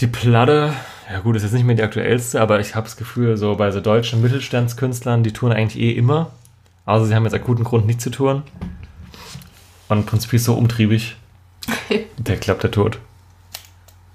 [0.01, 0.73] Die Platte,
[1.11, 3.71] ja gut, ist jetzt nicht mehr die aktuellste, aber ich habe das Gefühl, so bei
[3.71, 6.33] so deutschen Mittelstandskünstlern, die touren eigentlich eh immer.
[6.87, 8.43] Außer sie haben jetzt akuten Grund nicht zu touren.
[9.89, 11.17] Und Prinz Pi ist so umtriebig.
[12.19, 12.99] Der klappt der tot.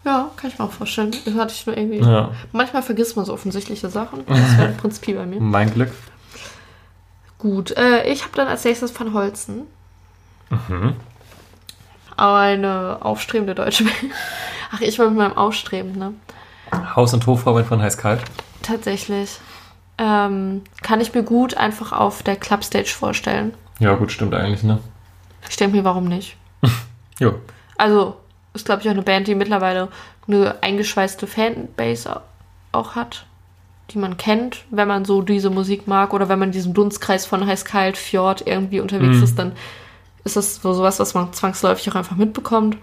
[0.06, 1.16] Ja, kann ich mir auch vorstellen.
[1.26, 2.00] Das hatte ich nur irgendwie.
[2.00, 4.24] Ja, Manchmal vergisst man so offensichtliche Sachen.
[4.28, 5.42] Das wäre Prinz Pi bei mir.
[5.42, 5.92] mein Glück.
[7.40, 9.64] Gut, äh, ich habe dann als nächstes Van Holzen.
[12.18, 13.98] Eine aufstrebende deutsche Band.
[14.72, 16.14] Ach, ich war mit meinem Aufstreben, ne?
[16.96, 18.22] Haus- und Hofarbeit von Heiß Kalt.
[18.62, 19.40] Tatsächlich.
[19.98, 23.54] Ähm, kann ich mir gut einfach auf der Clubstage vorstellen.
[23.80, 24.80] Ja, gut, stimmt eigentlich, ne?
[25.50, 26.38] Ich denke mir, warum nicht?
[27.20, 27.36] Jo.
[27.78, 28.18] Also,
[28.56, 29.90] ist, glaube ich, auch eine Band, die mittlerweile
[30.28, 32.22] eine eingeschweißte Fanbase
[32.72, 33.26] auch hat,
[33.92, 37.26] die man kennt, wenn man so diese Musik mag oder wenn man in diesem Dunstkreis
[37.26, 39.24] von Heiß-Kalt, Fjord irgendwie unterwegs Mhm.
[39.24, 39.52] ist, dann
[40.24, 42.78] ist das so sowas, was man zwangsläufig auch einfach mitbekommt.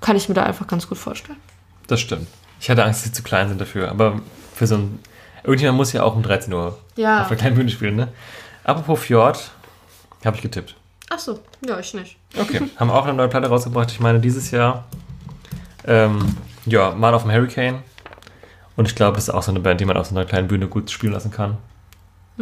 [0.00, 1.38] Kann ich mir da einfach ganz gut vorstellen.
[1.86, 2.26] Das stimmt.
[2.60, 4.20] Ich hatte Angst, dass sie zu klein sind dafür, aber
[4.54, 4.98] für so ein.
[5.44, 7.22] Irgendjemand muss ja auch um 13 Uhr Ja.
[7.22, 8.08] auf der kleinen Bühne spielen, ne?
[8.64, 9.50] Apropos Fjord,
[10.24, 10.74] habe ich getippt.
[11.10, 12.16] Ach so, ja, ich nicht.
[12.38, 13.90] Okay, haben auch eine neue Platte rausgebracht.
[13.90, 14.84] Ich meine, dieses Jahr,
[15.86, 17.82] ähm, ja, mal auf dem Hurricane.
[18.76, 20.48] Und ich glaube, es ist auch so eine Band, die man auf so einer kleinen
[20.48, 21.58] Bühne gut spielen lassen kann.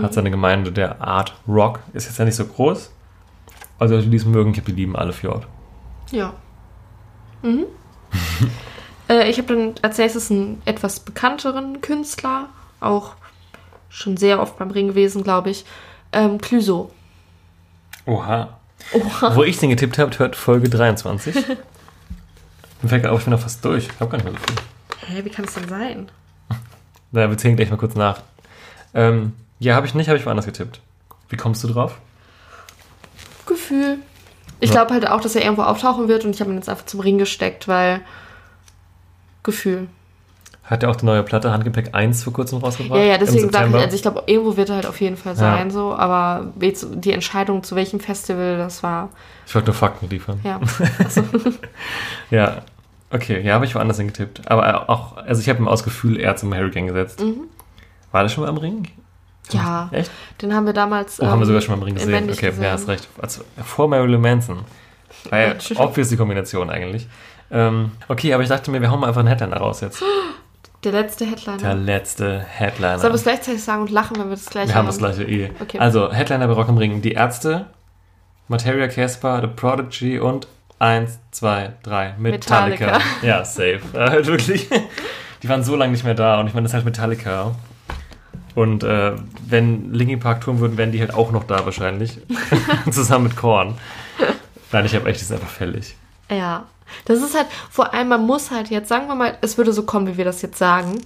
[0.01, 1.80] Hat seine Gemeinde der Art Rock.
[1.93, 2.93] Ist jetzt ja nicht so groß.
[3.80, 5.47] Also, die es mögen, ich die lieben alle Fjord.
[6.11, 6.34] Ja.
[7.43, 7.64] Mhm.
[9.09, 12.49] äh, ich habe dann als nächstes einen etwas bekannteren Künstler,
[12.80, 13.14] auch
[13.89, 15.64] schon sehr oft beim Ring gewesen, glaube ich.
[16.12, 16.91] Ähm, Clüso.
[18.07, 18.59] Oha.
[19.34, 21.34] Wo ich den getippt habe, hört Folge 23.
[22.83, 23.89] Mir fällt gerade auf, ich bin noch fast durch.
[23.89, 25.16] Ich habe gar nicht mehr so viel.
[25.16, 26.11] Hä, wie kann es denn sein?
[27.12, 28.20] Na, wir zählen gleich mal kurz nach.
[28.95, 30.81] Ähm, ja, habe ich nicht, habe ich woanders getippt.
[31.29, 31.99] Wie kommst du drauf?
[33.47, 33.99] Gefühl.
[34.61, 34.76] Ich Ja.
[34.76, 37.01] glaube halt auch, dass er irgendwo auftauchen wird und ich habe ihn jetzt einfach zum
[37.01, 38.01] Ring gesteckt, weil
[39.43, 39.89] Gefühl.
[40.69, 42.99] Hat ja auch die neue Platte Handgepäck 1 vor kurzem rausgebracht.
[42.99, 45.33] Ja, ja, deswegen sage ich, also ich glaube, irgendwo wird er halt auf jeden Fall
[45.33, 45.39] Ja.
[45.39, 49.09] sein, so, aber die Entscheidung zu welchem Festival, das war,
[49.47, 50.41] Ich wollte nur Fakten liefern.
[50.45, 50.61] ja.
[51.03, 51.23] Also,
[52.31, 52.59] Ja,
[53.11, 54.43] okay, ja, habe ich woanders hingetippt.
[54.51, 57.21] Aber auch, also ich habe ihm aus Gefühl eher zum Hurricane gesetzt.
[57.23, 57.45] Mhm.
[58.12, 58.89] War das schon mal am Ring?
[59.51, 60.11] ja, Echt?
[60.43, 61.19] den haben wir damals.
[61.21, 62.25] Oh, haben wir ähm, sogar schon mal am Ring in gesehen.
[62.31, 62.62] Okay, gesehen.
[62.64, 63.09] ja, hast recht.
[63.23, 64.59] Also, vor Marilyn Manson.
[65.31, 67.09] War ja Ja, obvious die Kombination eigentlich.
[67.51, 70.03] Ähm, okay, aber ich dachte mir, wir hauen mal einfach einen Headliner raus jetzt.
[70.85, 71.59] Der letzte Headliner.
[71.59, 72.99] Der letzte Headliner.
[72.99, 75.24] Sollen wir es gleichzeitig sagen und lachen, wenn wir das gleiche Wir haben das gleiche
[75.24, 75.51] eh.
[75.61, 75.79] Okay.
[75.79, 77.03] Also, Headliner bei Rock am Ring.
[77.03, 77.66] Die Ärzte,
[78.47, 80.47] Materia Casper, The Prodigy und
[80.79, 82.87] 1, 2, 3, Metallica.
[82.87, 83.01] Metallica.
[83.22, 83.81] Ja, safe.
[83.93, 84.68] Äh, wirklich.
[85.43, 87.55] Die waren so lange nicht mehr da und ich meine, das ist halt Metallica.
[88.55, 89.12] Und äh,
[89.47, 92.18] wenn Linkin Park touren würden, wären die halt auch noch da wahrscheinlich.
[92.91, 93.74] Zusammen mit Korn.
[94.72, 95.97] Nein, ich habe echt, die sind einfach fällig.
[96.31, 96.64] Ja.
[97.05, 99.82] Das ist halt, vor allem, man muss halt jetzt, sagen wir mal, es würde so
[99.84, 101.01] kommen, wie wir das jetzt sagen.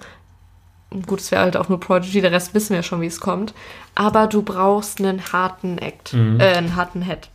[1.06, 3.54] Gut, es wäre halt auch nur Prodigy, der Rest wissen wir schon, wie es kommt.
[3.94, 6.12] Aber du brauchst einen harten Act.
[6.12, 7.30] Äh, einen harten Head.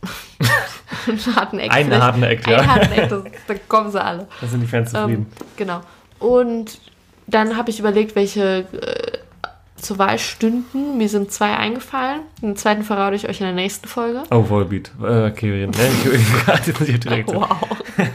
[1.08, 1.72] einen harten Act.
[1.72, 1.76] Mhm.
[1.92, 2.58] Einen harten Act, ja.
[2.58, 4.28] Einen harten Act, das, da kommen sie alle.
[4.40, 5.26] Da sind die Fans Ähm, zufrieden.
[5.56, 5.80] genau.
[6.20, 6.80] Und
[7.26, 9.17] dann habe ich überlegt, welche äh,
[9.78, 10.96] zur Wahl stünden.
[10.98, 12.20] Mir sind zwei eingefallen.
[12.42, 14.22] Den zweiten verrate ich euch in der nächsten Folge.
[14.30, 14.90] oh, Volbeat.
[15.02, 15.72] Äh, okay, wir reden.
[15.76, 17.32] Nee, ich direkt.
[17.32, 17.48] Wow.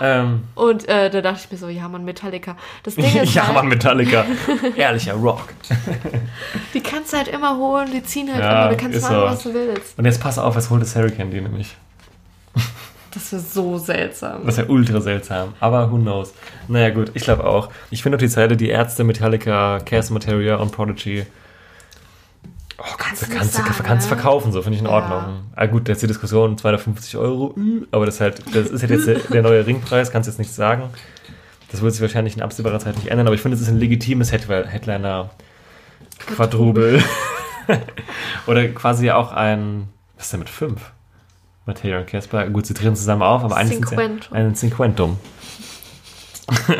[0.00, 2.56] Ähm, Und äh, da dachte ich mir so, ja, man, Metallica.
[2.82, 4.26] Das Ding ist ja, halt, Mann, Metallica.
[4.76, 5.54] Ehrlicher Rock.
[6.74, 9.22] die kannst du halt immer holen, die ziehen halt Ja, immer, du kannst machen, so.
[9.22, 9.96] was du willst.
[9.96, 11.76] Und jetzt pass auf, was holt das Hurricane die nämlich?
[13.14, 14.44] Das ist so seltsam.
[14.44, 15.54] Das ist ja ultra seltsam.
[15.60, 16.34] Aber who knows?
[16.68, 17.70] Naja, gut, ich glaube auch.
[17.90, 21.24] Ich finde auch die Zeile, die Ärzte, Metallica, Chaos Materia und Prodigy.
[22.76, 24.16] Oh, kannst, kannst, du, nicht sagen, kannst ne?
[24.16, 24.94] verkaufen, so finde ich in Ja.
[24.94, 25.44] Ordnung.
[25.54, 27.54] Ah, gut, jetzt die Diskussion 250 Euro,
[27.92, 30.38] aber das, ist halt, das ist halt jetzt der, der neue Ringpreis, kannst du jetzt
[30.38, 30.90] nicht sagen.
[31.70, 33.78] Das wird sich wahrscheinlich in absehbarer Zeit nicht ändern, aber ich finde, es ist ein
[33.78, 35.30] legitimes Head Headliner
[36.26, 37.02] Quadrubel.
[38.46, 40.80] Oder quasi auch ein, was ist denn mit 5?
[41.66, 42.48] Materia und Casper.
[42.50, 44.36] Gut, sie treten zusammen auf, aber sie Cinquentum.
[44.36, 45.18] ein Cinquentum.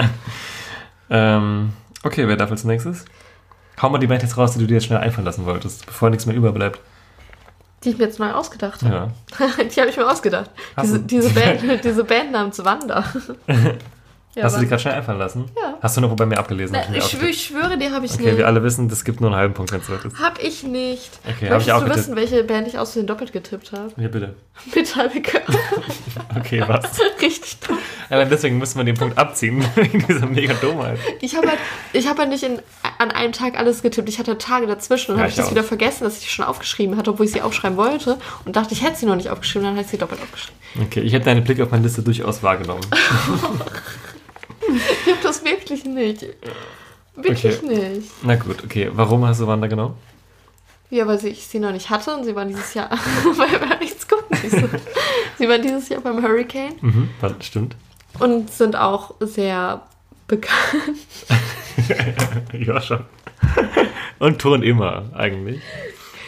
[1.11, 1.73] ähm,
[2.03, 3.05] okay, wer darf als nächstes?
[3.81, 6.11] Hau mal die Band jetzt raus, die du dir jetzt schnell einfallen lassen wolltest, bevor
[6.11, 6.81] nichts mehr überbleibt.
[7.83, 9.13] Die ich mir jetzt neu ausgedacht habe.
[9.39, 9.65] Ja.
[9.65, 10.51] die habe ich mir ausgedacht.
[10.81, 13.05] Diese, diese, Band, diese Band namens Wanda.
[14.35, 14.69] Ja, Hast du die Wanda.
[14.71, 15.45] gerade schnell einfallen lassen?
[15.57, 15.79] Ja.
[15.81, 16.77] Hast du noch bei mir abgelesen?
[16.91, 18.39] Na, ich, ich schwöre dir, habe ich Okay, nicht.
[18.39, 20.03] wir alle wissen, das gibt nur einen halben Punkt, wenn es wird.
[20.21, 21.11] Hab ich nicht.
[21.25, 21.99] Okay, hab ich Möchtest auch du getippt.
[21.99, 23.91] wissen, welche Band ich aus doppelt getippt habe?
[23.97, 24.35] Ja, bitte.
[24.73, 25.13] Gehört.
[26.37, 26.99] Okay, was?
[27.23, 27.79] Richtig dumm.
[28.11, 30.99] Aber deswegen müssen wir den Punkt abziehen, wegen dieser mega Dummheit.
[31.21, 31.59] Ich habe halt,
[31.93, 32.59] ich hab halt nicht in,
[32.99, 34.09] an einem Tag alles getippt.
[34.09, 35.51] Ich hatte Tage dazwischen und Ja, habe ich ich das auch.
[35.53, 38.19] wieder vergessen, dass ich die schon aufgeschrieben hatte, obwohl ich sie aufschreiben wollte.
[38.45, 40.57] Und dachte, ich hätte sie noch nicht aufgeschrieben, dann habe ich sie doppelt aufgeschrieben.
[40.87, 42.83] Okay, ich hätte deinen Blick auf meine Liste durchaus wahrgenommen.
[45.07, 46.27] Ich habe das wirklich nicht.
[47.17, 48.11] Wirklich nicht.
[48.23, 48.91] Na gut, okay.
[48.93, 49.95] Warum hast du Wanda genommen?
[50.91, 52.91] Ja, weil ich sie noch nicht hatte und sie waren dieses Jahr.
[53.25, 54.37] wir nichts gucken.
[55.39, 57.09] sie waren dieses Jahr beim Hurricane Mhm,
[57.41, 57.77] stimmt.
[58.21, 59.83] und sind auch sehr
[60.29, 60.99] bekannt.
[62.53, 63.05] ja, schon.
[64.19, 65.61] Und touren immer, eigentlich.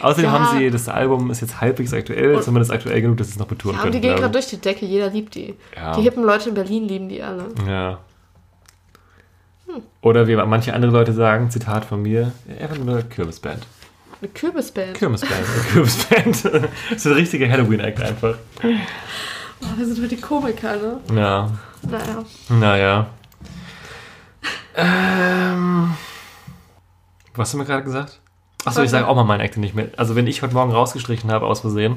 [0.00, 0.32] Außerdem Ja.
[0.38, 3.38] haben sie, das Album ist jetzt halbwegs aktuell, Und- zumindest aktuell genug, dass sie es
[3.38, 3.92] noch betouren Ja, können.
[3.92, 5.54] die gehen gerade durch die Decke, jeder liebt die.
[5.74, 5.94] Ja.
[5.96, 7.46] Die hippen Leute in Berlin lieben die alle.
[7.66, 7.98] ich.
[10.02, 13.66] Oder wie manche andere Leute sagen, Zitat von mir, einfach nur eine Kürbisband.
[14.20, 14.94] Eine Kürbisband.
[14.94, 16.44] Kürbisband, eine Kürbisband.
[16.90, 18.36] das ist ein richtiger Halloween-Act einfach.
[18.62, 21.00] Oh, wir sind heute die Komiker, ne?
[21.14, 21.50] Ja,
[21.82, 22.24] Naja.
[22.48, 23.06] naja.
[24.74, 25.94] Ähm,
[27.34, 28.20] was hast du mir gerade gesagt?
[28.64, 29.90] Achso, ich sage auch mal meinen Act, ich mir.
[29.96, 31.96] Also, wenn ich heute Morgen rausgestrichen habe, aus Versehen,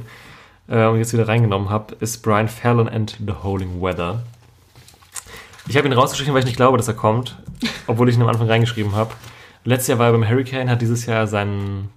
[0.70, 4.24] äh, und jetzt wieder reingenommen habe, ist Brian Fallon and the Holding Weather.
[5.68, 7.38] Ich habe ihn rausgestrichen, weil ich nicht glaube, dass er kommt,
[7.88, 9.14] obwohl ich ihn am Anfang reingeschrieben habe.
[9.64, 11.90] Letztes Jahr war er beim Hurricane, hat dieses Jahr sein,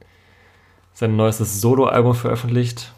[0.94, 2.92] sein neuestes Solo-Album veröffentlicht.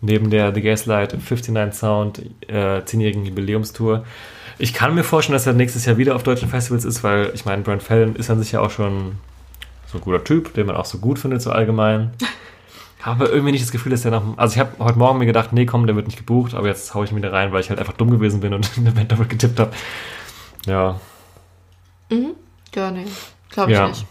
[0.00, 4.04] Neben der The Gaslight 59 Sound äh, 10-jährigen Jubiläumstour.
[4.58, 7.44] Ich kann mir vorstellen, dass er nächstes Jahr wieder auf deutschen Festivals ist, weil ich
[7.44, 9.16] meine, Brian Fallon ist an sich ja auch schon
[9.86, 12.10] so ein guter Typ, den man auch so gut findet, so allgemein.
[13.00, 14.36] Habe irgendwie nicht das Gefühl, dass der noch.
[14.36, 16.94] Also, ich habe heute Morgen mir gedacht, nee, komm, der wird nicht gebucht, aber jetzt
[16.94, 19.12] haue ich ihn wieder rein, weil ich halt einfach dumm gewesen bin und eine Band
[19.12, 19.70] doppelt getippt habe.
[20.66, 21.00] Ja,
[22.10, 23.06] Ja, nee.
[23.50, 23.88] Glaube ich Ja.
[23.88, 24.06] nicht.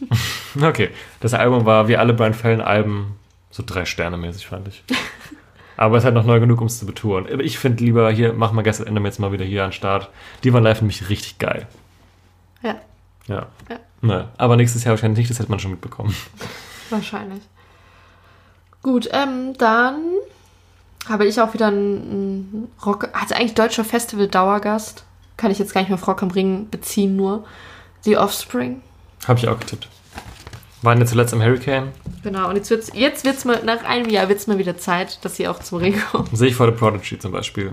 [0.62, 0.90] okay.
[1.20, 3.16] Das Album war wie alle Brian Fallon-Alben
[3.50, 4.84] so drei Sterne mäßig, fand ich.
[5.76, 7.26] Aber es ist halt noch neu genug, um es zu betouren.
[7.30, 9.74] Aber Ich finde lieber, hier, mach mal gestern Ende jetzt mal wieder hier an den
[9.74, 10.08] Start.
[10.42, 11.66] Die waren live nämlich richtig geil.
[12.62, 12.76] Ja,
[13.26, 13.46] Ja.
[13.68, 13.76] Ja.
[14.02, 16.14] Ne, aber nächstes Jahr wahrscheinlich nicht, das hätte man schon mitbekommen.
[16.90, 17.42] wahrscheinlich.
[18.82, 19.96] Gut, ähm, dann
[21.08, 25.04] habe ich auch wieder einen Rock, also eigentlich deutscher Festival-Dauergast.
[25.36, 27.44] Kann ich jetzt gar nicht mehr am Ring beziehen, nur.
[28.02, 28.80] The Offspring.
[29.26, 29.88] Habe ich auch getippt.
[30.82, 31.92] Waren jetzt zuletzt im Hurricane.
[32.22, 35.36] Genau, und jetzt wird's, jetzt wird's mal, nach einem Jahr wird's mal wieder Zeit, dass
[35.36, 36.28] sie auch zum Ring kommen.
[36.32, 37.72] Sehe ich vor The Prodigy zum Beispiel.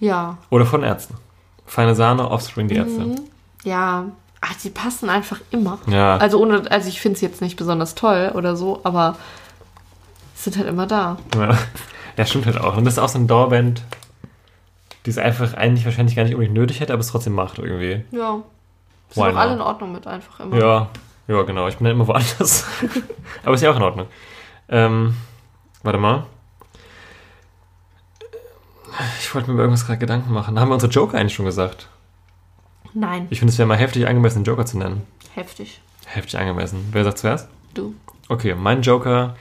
[0.00, 0.38] Ja.
[0.50, 1.14] Oder von Ärzten.
[1.66, 3.00] Feine Sahne, Offspring, die Ärzte.
[3.00, 3.20] Mhm.
[3.64, 4.06] Ja.
[4.40, 5.78] Ach, die passen einfach immer.
[5.86, 6.18] Ja.
[6.18, 9.16] Also ohne, also ich finde es jetzt nicht besonders toll oder so, aber
[10.34, 11.16] sind halt immer da.
[11.34, 11.56] Ja.
[12.16, 12.76] ja, stimmt halt auch.
[12.76, 13.82] Und das ist auch so eine Dauerband,
[15.04, 18.04] die es einfach eigentlich wahrscheinlich gar nicht unbedingt nötig hätte, aber es trotzdem macht irgendwie.
[18.10, 18.42] Ja.
[19.10, 20.58] Sind auch alle in Ordnung mit einfach immer.
[20.58, 20.88] Ja,
[21.28, 21.68] ja, genau.
[21.68, 22.66] Ich bin dann immer woanders.
[23.44, 24.06] aber ist ja auch in Ordnung.
[24.68, 25.14] Ähm,
[25.82, 26.26] warte mal.
[29.20, 30.58] Ich wollte mir über irgendwas gerade Gedanken machen.
[30.58, 31.88] Haben wir unsere Joker eigentlich schon gesagt?
[32.92, 35.02] Nein, Ich finde, es wäre mal heftig angemessen, den Joker zu nennen.
[35.34, 35.80] heftig.
[36.06, 36.88] Heftig angemessen.
[36.92, 37.48] Wer sagt zuerst?
[37.72, 37.94] Du.
[38.28, 39.34] Okay, mein Joker,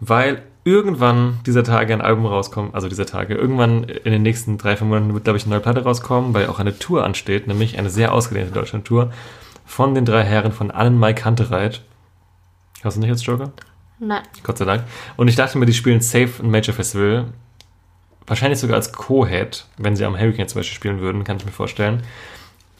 [0.00, 4.76] weil irgendwann dieser Tage ein Album rauskommt, also dieser Tage, irgendwann in den nächsten drei,
[4.76, 7.78] vier Monaten wird, glaube ich, eine neue Platte rauskommen, weil auch eine Tour ansteht, nämlich
[7.78, 9.12] eine sehr ausgedehnte Deutschland-Tour
[9.64, 11.82] von den drei Herren von Allen Mai Kantereit.
[12.82, 13.52] Hast du nicht als Joker?
[14.00, 14.22] Nein.
[14.42, 14.82] Gott sei Dank.
[15.16, 17.26] Und ich dachte mir, die spielen safe ein Major Festival.
[18.26, 21.52] Wahrscheinlich sogar als Co-Head, wenn sie am Hurricane zum Beispiel spielen würden, kann ich mir
[21.52, 22.02] vorstellen.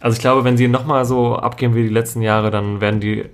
[0.01, 3.27] Also ich glaube, wenn sie nochmal so abgehen wie die letzten Jahre, dann werden die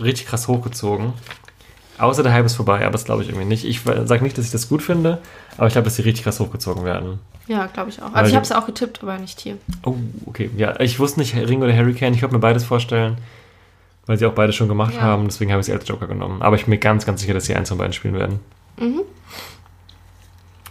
[0.00, 1.12] richtig krass hochgezogen.
[1.98, 3.64] Außer der Hype ist vorbei, aber das glaube ich irgendwie nicht.
[3.64, 5.18] Ich sage nicht, dass ich das gut finde,
[5.56, 7.20] aber ich glaube, dass sie richtig krass hochgezogen werden.
[7.46, 8.06] Ja, glaube ich auch.
[8.12, 9.58] Weil Also ich die- habe es auch getippt, aber nicht hier.
[9.84, 9.94] Oh,
[10.26, 10.50] okay.
[10.56, 12.12] Ja, ich wusste nicht, Ring oder Hurricane.
[12.14, 13.18] Ich konnte mir beides vorstellen,
[14.06, 15.02] weil sie auch beide schon gemacht Ja.
[15.02, 15.24] haben.
[15.26, 16.42] Deswegen habe ich sie als Joker genommen.
[16.42, 18.40] Aber ich bin mir ganz, ganz sicher, dass sie eins von beiden spielen werden.
[18.76, 19.04] Finde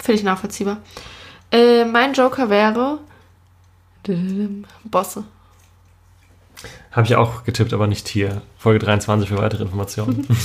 [0.08, 0.78] ich nachvollziehbar.
[1.50, 2.98] Äh, mein Joker wäre
[4.84, 5.24] Bosse.
[6.92, 8.42] Habe ich auch getippt, aber nicht hier.
[8.58, 10.26] Folge 23 für weitere Informationen.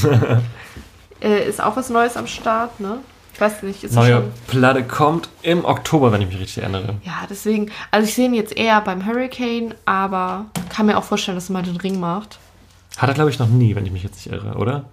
[1.21, 2.99] Äh, ist auch was Neues am Start, ne?
[3.33, 4.31] Ich weiß nicht, ist Neue schon...
[4.47, 6.95] Platte kommt im Oktober, wenn ich mich richtig erinnere.
[7.03, 7.71] Ja, deswegen...
[7.91, 11.53] Also ich sehe ihn jetzt eher beim Hurricane, aber kann mir auch vorstellen, dass er
[11.53, 12.39] mal den Ring macht.
[12.97, 14.85] Hat er, glaube ich, noch nie, wenn ich mich jetzt nicht irre, oder?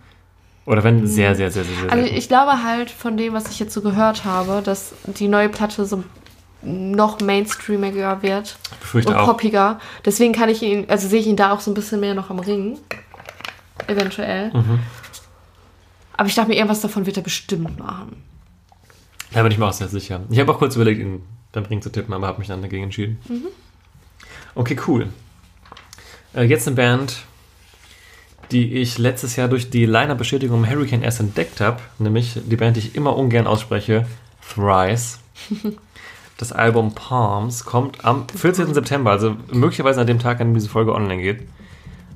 [0.66, 1.92] Oder wenn sehr, sehr, sehr, sehr, sehr.
[1.92, 2.18] Also selten.
[2.18, 5.84] ich glaube halt von dem, was ich jetzt so gehört habe, dass die neue Platte
[5.84, 6.02] so
[6.62, 8.56] noch mainstreamiger wird
[8.92, 9.26] und auch.
[9.26, 9.80] poppiger.
[10.04, 12.30] Deswegen kann ich ihn, also sehe ich ihn da auch so ein bisschen mehr noch
[12.30, 12.78] am Ring.
[13.86, 14.52] Eventuell.
[14.52, 14.80] Mhm.
[16.16, 18.22] Aber ich dachte mir, irgendwas davon wird er bestimmt machen.
[19.32, 20.22] Da bin ich mir auch sehr sicher.
[20.30, 22.84] Ich habe auch kurz überlegt, ihn beim Ring zu tippen, aber habe mich dann dagegen
[22.84, 23.18] entschieden.
[24.54, 25.08] Okay, cool.
[26.34, 27.18] Äh, jetzt eine Band,
[28.50, 32.76] die ich letztes Jahr durch die Liner-Bestätigung im Hurricane erst entdeckt habe, nämlich die Band,
[32.76, 34.06] die ich immer ungern ausspreche,
[34.54, 35.18] Thrice.
[36.38, 38.74] Das Album Palms kommt am 14.
[38.74, 41.48] September, also möglicherweise an dem Tag, an dem diese Folge online geht.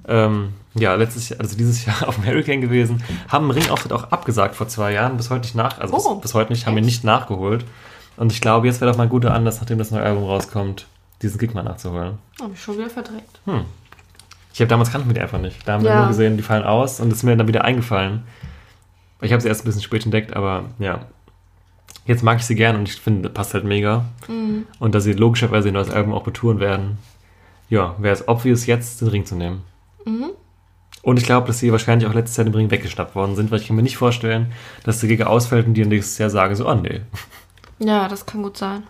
[0.06, 4.04] Ähm, ja, letztes Jahr, also dieses Jahr auf dem Hurricane gewesen, haben einen Ringauftritt auch
[4.12, 6.74] abgesagt vor zwei Jahren, bis heute nicht nach, also Oh, bis, bis heute nicht, haben
[6.74, 7.64] wir nicht nachgeholt.
[8.16, 10.86] Und ich glaube, jetzt wäre doch mal ein guter Anlass, nachdem das neue Album rauskommt,
[11.22, 12.18] diesen Gig mal nachzuholen.
[12.42, 13.40] Habe ich schon wieder verdrängt.
[14.52, 15.66] Ich habe damals kannten wir die einfach nicht.
[15.66, 16.00] Da haben wir Ja.
[16.00, 18.24] nur gesehen, die fallen aus und es ist mir dann wieder eingefallen.
[19.22, 21.00] Ich habe sie erst ein bisschen spät entdeckt, aber ja.
[22.06, 24.04] Jetzt mag ich sie gern und ich finde, das passt halt mega.
[24.26, 24.66] Mhm.
[24.78, 26.98] Und da sie logischerweise ihr neues Album auch betouren werden,
[27.68, 29.62] ja, wäre es obvious, jetzt den Ring zu nehmen.
[30.04, 30.30] Mhm.
[31.02, 33.60] Und ich glaube, dass sie wahrscheinlich auch letztes Jahr den Ring weggeschnappt worden sind, weil
[33.60, 34.52] ich kann mir nicht vorstellen,
[34.84, 37.00] dass der Gig ausfällt und die nächstes Jahr sagen so, oh nee.
[37.78, 38.82] Ja, das kann gut sein.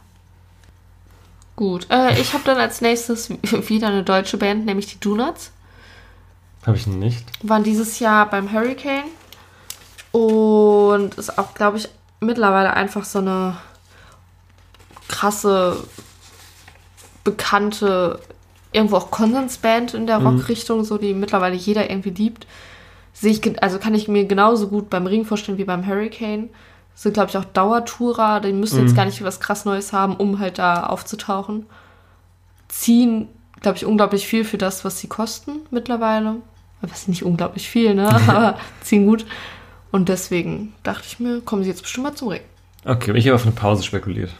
[1.55, 1.87] Gut.
[1.91, 3.31] Äh, ich habe dann als nächstes
[3.69, 5.53] wieder eine deutsche Band, nämlich die Donuts.
[6.67, 7.25] Habe ich nicht.
[7.43, 9.05] Waren dieses Jahr beim Hurricane.
[10.13, 11.89] Und ist auch, glaube ich,
[12.21, 13.57] mittlerweile einfach so eine
[15.09, 15.85] krasse,
[17.25, 18.21] bekannte,
[18.73, 22.47] irgendwo auch Konsensband in der Rockrichtung, so die mittlerweile jeder irgendwie liebt.
[23.13, 26.49] Sehe ich, also kann ich mir genauso gut beim Ring vorstellen wie beim Hurricane.
[26.95, 28.41] Sind, glaube ich, auch Dauertourer.
[28.41, 31.67] Die müssen jetzt gar nicht was krass Neues haben, um halt da aufzutauchen.
[32.69, 33.29] Ziehen,
[33.61, 36.37] glaube ich, unglaublich viel für das, was sie kosten mittlerweile.
[36.83, 38.09] Was nicht unglaublich viel, ne?
[38.29, 39.27] Aber ziehen gut.
[39.91, 42.43] Und deswegen dachte ich mir, kommen sie jetzt bestimmt mal zum Ring.
[42.85, 44.31] Okay, ich habe auf eine Pause spekuliert.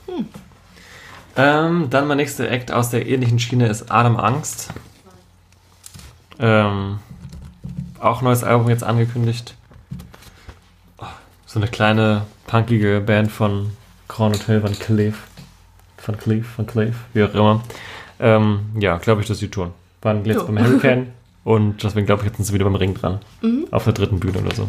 [1.37, 4.73] Ähm, dann mein nächster Act aus der ähnlichen Schiene ist Adam Angst.
[6.39, 6.99] Ähm,
[7.99, 9.55] auch neues Album jetzt angekündigt.
[10.99, 11.05] Oh,
[11.47, 13.71] so eine kleine, punkige Band von
[14.09, 15.17] Grand Hotel von Cleve.
[15.99, 17.63] Von Cleve, von Cleve, wie auch immer.
[18.19, 19.73] Ähm, ja, glaube ich, dass sie tun.
[20.03, 20.47] Waren jetzt Jo.
[20.47, 21.13] beim Hurricane
[21.45, 23.21] und deswegen glaube ich, jetzt sind sie wieder beim Ring dran.
[23.71, 24.69] Auf der dritten Bühne oder so.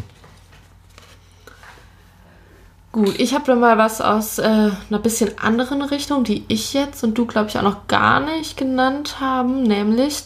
[2.91, 4.43] Gut, ich habe dann mal was aus äh,
[4.89, 8.57] einer bisschen anderen Richtung, die ich jetzt und du, glaube ich, auch noch gar nicht
[8.57, 10.23] genannt haben, nämlich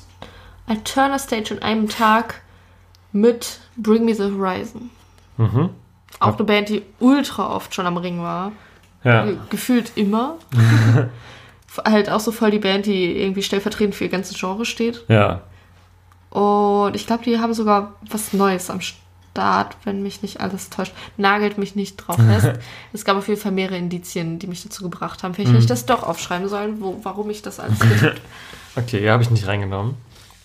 [0.67, 2.41] Alterna Stage in einem Tag
[3.11, 4.89] mit Bring Me the Horizon.
[5.37, 5.69] Mhm.
[6.19, 8.51] Auch eine Band, die ultra oft schon am Ring war.
[9.03, 9.25] Ja.
[9.25, 10.37] Ge- Gefühlt immer.
[11.85, 15.03] halt auch so voll die Band, die irgendwie stellvertretend für ihr ganzes Genre steht.
[15.07, 15.41] Ja.
[16.31, 19.01] Und ich glaube, die haben sogar was Neues am Start,
[19.83, 20.93] wenn mich nicht alles täuscht.
[21.17, 22.59] Nagelt mich nicht drauf fest.
[22.93, 25.33] es gab auf jeden Fall mehrere Indizien, die mich dazu gebracht haben.
[25.33, 28.21] Vielleicht hätte ich das doch aufschreiben sollen, wo, warum ich das alles getippt
[28.75, 29.95] Okay, ja, habe ich nicht reingenommen.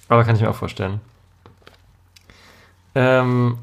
[0.08, 1.00] Aber kann ich mir auch vorstellen.
[2.94, 3.58] Ähm,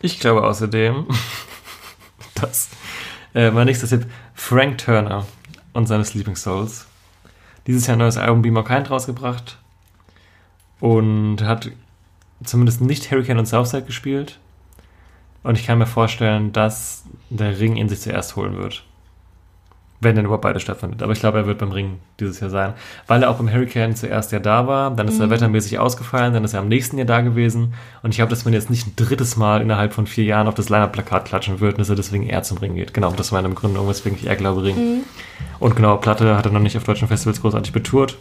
[0.00, 1.06] ich glaube außerdem,
[2.34, 2.68] dass
[3.34, 5.26] äh, mein nächster Tipp Frank Turner
[5.72, 6.86] und seine Sleeping Souls.
[7.66, 9.58] Dieses Jahr ein neues Album Be More Kind rausgebracht
[10.80, 11.70] und hat
[12.44, 14.38] zumindest nicht Hurricane und Southside gespielt.
[15.42, 18.84] Und ich kann mir vorstellen, dass der Ring ihn sich zuerst holen wird.
[20.00, 21.02] Wenn denn überhaupt beide stattfindet.
[21.02, 22.74] Aber ich glaube, er wird beim Ring dieses Jahr sein.
[23.08, 26.44] Weil er auch beim Hurricane zuerst ja da war, dann ist er wettermäßig ausgefallen, dann
[26.44, 27.74] ist er am nächsten Jahr da gewesen.
[28.04, 30.54] Und ich glaube, dass man jetzt nicht ein drittes Mal innerhalb von vier Jahren auf
[30.54, 32.94] das Line-Up-Plakat klatschen wird und dass er deswegen eher zum Ring geht.
[32.94, 35.02] Genau, das war meine Begründung, weswegen ich eher glaube Ring.
[35.58, 38.16] Und genau, Platte hat er noch nicht auf deutschen Festivals großartig betourt.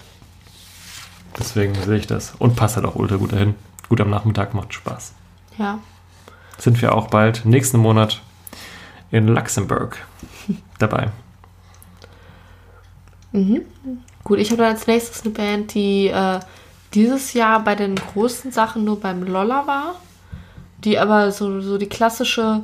[1.37, 2.33] Deswegen sehe ich das.
[2.39, 3.53] Und passt halt auch ultra gut dahin.
[3.89, 5.13] Gut am Nachmittag, macht Spaß.
[5.57, 5.79] Ja.
[6.57, 8.21] Sind wir auch bald, nächsten Monat,
[9.11, 10.05] in Luxemburg
[10.79, 11.09] dabei.
[14.23, 16.39] Gut, ich habe dann als nächstes eine Band, die äh,
[16.93, 19.95] dieses Jahr bei den großen Sachen nur beim Lolla war.
[20.83, 22.63] Die aber so, so die klassische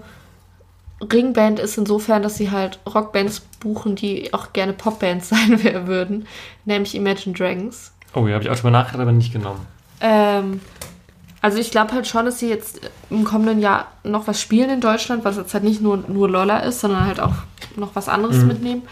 [1.01, 6.27] Ringband ist insofern, dass sie halt Rockbands buchen, die auch gerne Popbands sein würden.
[6.65, 7.91] Nämlich Imagine Dragons.
[8.13, 9.65] Oh, ja, habe ich auch schon mal nachgedacht, aber nicht genommen.
[9.99, 10.61] Ähm,
[11.43, 12.79] also ich glaube halt schon, dass sie jetzt
[13.09, 16.59] im kommenden Jahr noch was spielen in Deutschland, was jetzt halt nicht nur, nur Lolla
[16.59, 17.33] ist, sondern halt auch
[17.75, 18.83] noch was anderes mitnehmen.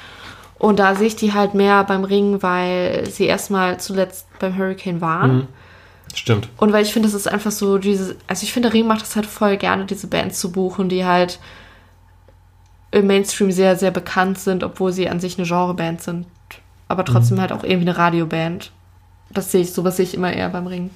[0.60, 5.00] Und da sehe ich die halt mehr beim Ring, weil sie erstmal zuletzt beim Hurricane
[5.00, 5.48] waren.
[6.14, 6.50] Stimmt.
[6.58, 9.04] Und weil ich finde, das ist einfach so diese, also ich finde, der Ring macht
[9.04, 11.40] das halt voll gerne, diese Bands zu buchen, die halt
[12.92, 16.26] im Mainstream sehr, sehr bekannt sind, obwohl sie an sich eine Genreband sind.
[16.90, 18.74] Aber trotzdem halt auch irgendwie eine Radioband.
[19.30, 20.90] Das sehe ich, sowas sehe ich immer eher beim Ring.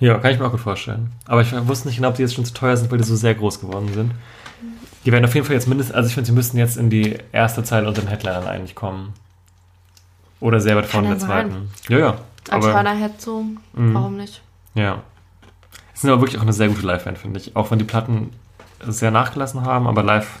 [0.00, 1.12] Ja, kann ich mir auch gut vorstellen.
[1.26, 3.16] Aber ich wusste nicht genau, ob die jetzt schon zu teuer sind, weil die so
[3.16, 4.12] sehr groß geworden sind.
[5.04, 7.18] Die werden auf jeden Fall jetzt mindestens, also ich finde, sie müssten jetzt in die
[7.32, 9.12] erste Zeile unter den Headlinern eigentlich kommen.
[10.40, 11.28] Oder sehr weit vorne in der sein.
[11.28, 11.70] zweiten.
[11.88, 12.18] Ja, ja.
[12.50, 13.44] Als Head so,
[13.74, 13.94] Mhm.
[13.94, 14.42] warum nicht?
[14.74, 15.02] ja.
[15.94, 17.56] Es sind aber wirklich auch eine sehr gute Live-Band, finde ich.
[17.56, 18.30] Auch wenn die Platten
[18.86, 20.38] sehr nachgelassen haben, aber live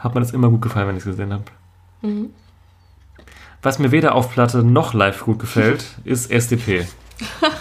[0.00, 1.44] hat mir das immer gut gefallen, wenn ich es gesehen habe.
[2.02, 2.30] Mhm.
[3.62, 6.88] Was mir weder auf Platte noch live gut gefällt, ist SDP.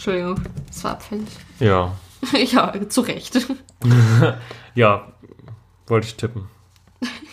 [0.00, 1.28] Entschuldigung, das war abfällig.
[1.60, 1.92] Ja.
[2.32, 3.46] ja, zu Recht.
[4.74, 5.12] Ja,
[5.88, 6.48] wollte ich tippen.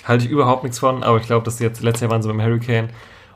[0.04, 2.28] Halte ich überhaupt nichts von, aber ich glaube, dass die jetzt letztes Jahr waren sie
[2.28, 2.90] beim Hurricane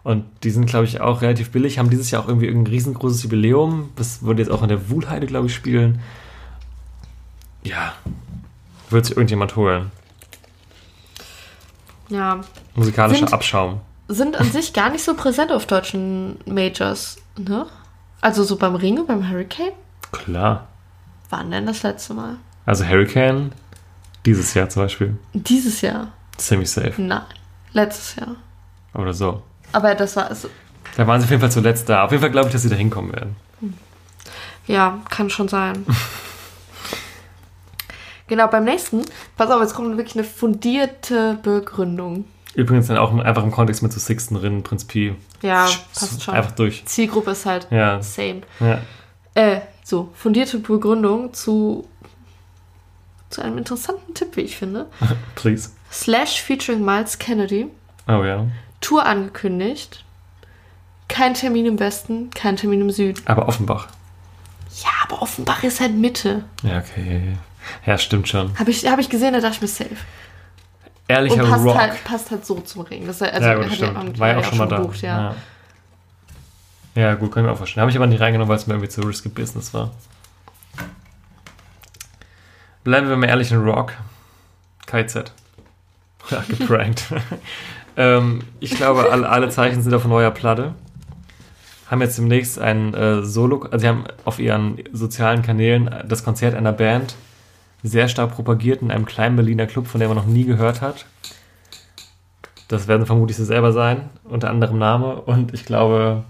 [0.03, 3.23] und die sind, glaube ich, auch relativ billig, haben dieses Jahr auch irgendwie ein riesengroßes
[3.23, 3.89] Jubiläum.
[3.95, 6.01] Das würde jetzt auch in der Wuhlheide, glaube ich, spielen.
[7.63, 7.93] Ja,
[8.89, 9.91] wird sich irgendjemand holen.
[12.09, 12.41] Ja,
[12.75, 13.79] Musikalischer Sind- Abschaum.
[14.09, 17.67] sind an sich gar nicht so präsent auf deutschen Majors, ne?
[18.21, 19.73] Also so beim Ring und beim Hurricane?
[20.11, 20.67] Klar.
[21.29, 22.35] Wann denn das letzte Mal?
[22.65, 23.51] Also Hurricane,
[24.25, 26.09] dieses Jahr zum Beispiel, Dieses Jahr?
[26.37, 27.01] ziemlich safe.
[27.01, 27.21] Nein,
[27.73, 28.35] letztes Jahr.
[28.93, 29.41] Oder so.
[29.71, 30.49] Aber das war, also,
[30.97, 32.03] Da waren sie auf jeden Fall zuletzt da.
[32.03, 33.35] Auf jeden Fall glaube ich, dass sie da hinkommen werden.
[34.67, 35.85] ja, kann schon sein.
[38.27, 39.01] genau, beim nächsten,
[39.37, 42.25] pass auf, jetzt kommt wirklich eine fundierte Begründung.
[42.53, 45.15] Übrigens dann auch einfach im Kontext mit so Sixten Rinnen, Prinz Pi.
[45.41, 46.33] Ja, passt schon.
[46.33, 46.83] Einfach durch.
[46.85, 48.41] Zielgruppe ist halt Ja, same.
[48.59, 48.81] ja.
[49.35, 51.87] Äh, so, fundierte Begründung zu,
[53.29, 54.87] zu einem interessanten Tipp, wie ich finde.
[55.35, 55.69] Please.
[55.91, 57.67] Slash featuring Miles Kennedy.
[58.07, 58.45] Oh ja.
[58.81, 60.03] Tour angekündigt.
[61.07, 63.21] Kein Termin im Westen, kein Termin im Süden.
[63.25, 63.87] Aber Offenbach.
[64.81, 66.43] Ja, aber Offenbach ist halt Mitte.
[66.63, 67.37] Ja, okay.
[67.85, 68.57] Ja, stimmt schon.
[68.57, 69.97] Habe ich, hab ich gesehen, da dachte ich mir safe.
[71.11, 71.77] Ehrlicher Und passt Rock.
[71.77, 73.05] halt, passt halt so zum Ring.
[73.05, 74.19] Das halt, also, ja, gut, stimmt.
[74.19, 74.77] War ja auch schon mal da.
[74.77, 75.35] gebucht, ja.
[76.95, 77.01] ja.
[77.01, 77.81] Ja, gut, kann ich mir auch vorstellen.
[77.81, 79.91] Habe ich aber nicht reingenommen, weil es mir irgendwie zu risky Business war.
[82.83, 83.93] Bleiben wir mal ehrlich in Rock.
[84.85, 85.31] KZ.
[86.29, 87.05] Ja, geprankt.
[87.97, 90.75] ähm, ich glaube, alle, alle Zeichen sind auf neuer Platte.
[91.89, 96.53] Haben jetzt demnächst ein äh, Solo, also sie haben auf ihren sozialen Kanälen das Konzert
[96.53, 97.15] einer Band
[97.83, 101.05] sehr stark propagiert in einem kleinen Berliner Club, von dem man noch nie gehört hat.
[102.67, 105.15] Das werden vermutlich sie selber sein, unter anderem Name.
[105.21, 106.23] Und ich glaube,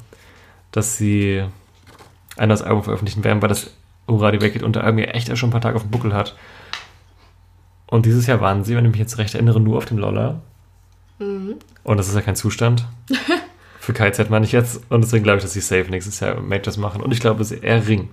[0.72, 1.43] dass sie
[2.38, 3.72] ein neues Album veröffentlichen werden, weil das
[4.08, 6.36] Hurra die Weggeht unter irgendwie echt schon ein paar Tage auf dem Buckel hat.
[7.88, 10.41] Und dieses Jahr waren sie, wenn ich mich jetzt recht erinnere, nur auf dem Lolla.
[11.20, 11.56] Mhm.
[11.84, 12.88] Und das ist ja kein Zustand.
[13.80, 14.82] Für KZ meine ich jetzt.
[14.89, 17.02] Und deswegen glaube ich, dass sie safe nächstes Jahr Majors machen.
[17.02, 18.10] Und ich glaube, es ist eher Ring.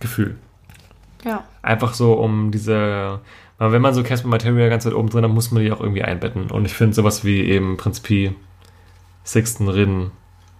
[0.00, 0.36] Gefühl.
[1.24, 1.44] Ja.
[1.62, 3.20] Einfach so um diese.
[3.58, 5.80] weil Wenn man so Casper Materia ganz weit oben drin hat, muss man die auch
[5.80, 6.50] irgendwie einbetten.
[6.50, 8.34] Und ich finde sowas wie eben Prinz Pi,
[9.24, 10.10] Sixten, Rin,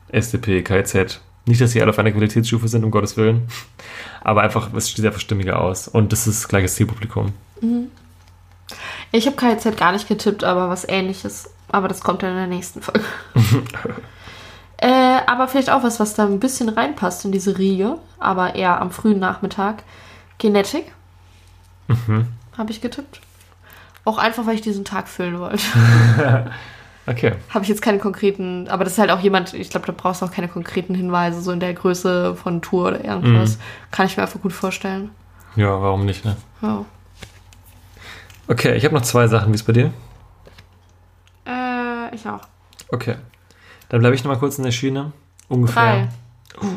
[0.09, 1.21] SDP, KZ.
[1.47, 3.49] Nicht, dass sie alle auf einer Qualitätsstufe sind, um Gottes Willen.
[4.23, 5.87] Aber einfach, es sieht einfach stimmiger aus.
[5.87, 7.33] Und das ist gleiches Zielpublikum.
[9.13, 11.51] Ich habe KZ gar nicht getippt, aber was ähnliches.
[11.69, 13.05] Aber das kommt dann in der nächsten Folge.
[14.79, 18.81] äh, aber vielleicht auch was, was da ein bisschen reinpasst in diese Riege, aber eher
[18.81, 19.85] am frühen Nachmittag.
[20.39, 20.93] Genetic.
[22.57, 23.21] Habe ich getippt.
[24.05, 25.63] Auch einfach, weil ich diesen Tag füllen wollte.
[27.09, 27.35] Okay.
[27.51, 30.23] Habe ich jetzt keine konkreten, aber das ist halt auch jemand, ich glaube, da brauchst
[30.23, 33.59] du auch keine konkreten Hinweise, so in der Größe von Tour oder irgendwas.
[33.93, 35.11] Kann ich mir einfach gut vorstellen.
[35.55, 36.37] Ja, warum nicht, ne?
[36.63, 36.85] Ja.
[38.49, 39.53] Okay, ich habe noch zwei Sachen.
[39.53, 39.93] Wie ist bei dir?
[41.47, 42.43] Äh, ich auch.
[42.91, 43.15] Okay.
[43.89, 45.13] Dann bleibe ich noch mal kurz in der Schiene.
[45.49, 46.09] Ungefähr.
[46.59, 46.69] Drei.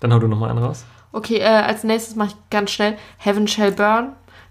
[0.00, 0.86] Dann hau du noch mal einen raus.
[1.14, 4.08] Okay, äh, als nächstes mache ich ganz schnell Heaven Shall Burn.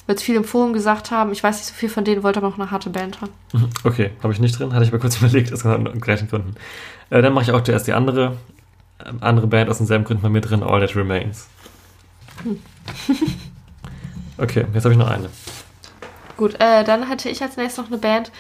[0.07, 1.33] Wird viel im Forum gesagt haben.
[1.33, 3.31] Ich weiß nicht so viel von denen, wollte aber noch eine harte Band haben.
[3.83, 5.63] Okay, habe ich nicht drin, hatte ich aber kurz überlegt, aus
[5.99, 6.55] gleichen Gründen.
[7.09, 8.37] Äh, dann mache ich auch zuerst die andere,
[9.05, 11.47] ähm, andere Band aus denselben Gründen bei mir drin, All That Remains.
[14.35, 15.29] Okay, jetzt habe ich noch eine.
[16.37, 18.31] Gut, äh, dann hatte ich als nächstes noch eine Band,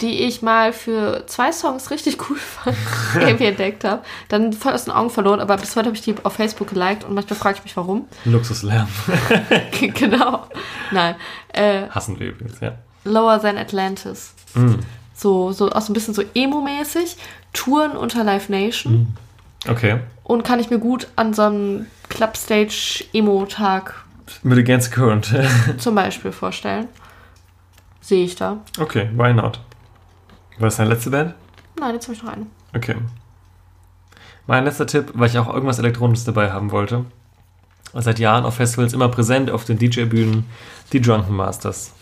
[0.00, 2.76] die ich mal für zwei Songs richtig cool fand,
[3.14, 4.02] irgendwie entdeckt habe.
[4.28, 7.04] Dann voll aus den Augen verloren, aber bis heute habe ich die auf Facebook geliked
[7.04, 8.06] und manchmal frage ich mich, warum.
[8.24, 8.88] Luxuslärm.
[9.94, 10.46] genau.
[10.90, 11.14] Nein.
[11.52, 12.72] Äh, Hassen wir übrigens, ja.
[13.04, 14.34] Lower Than Atlantis.
[14.54, 14.74] Mm,
[15.14, 17.16] So, so auch so ein bisschen so Emo-mäßig.
[17.52, 19.16] Touren unter Live Nation.
[19.68, 20.00] okay.
[20.24, 23.94] Und kann ich mir gut an so einem Clubstage-Emo-Tag
[24.42, 25.32] Mit Against Current.
[25.78, 26.88] zum Beispiel vorstellen.
[28.00, 28.58] Sehe ich da.
[28.80, 29.60] okay, why not?
[30.58, 31.34] War das deine letzte Band?
[31.78, 32.46] Nein, jetzt habe ich noch eine.
[32.74, 32.96] Okay.
[34.46, 37.04] Mein letzter Tipp, weil ich auch irgendwas Elektronisches dabei haben wollte.
[37.94, 40.44] Seit Jahren auf Festivals immer präsent auf den DJ-Bühnen,
[40.92, 41.92] die Drunken Masters.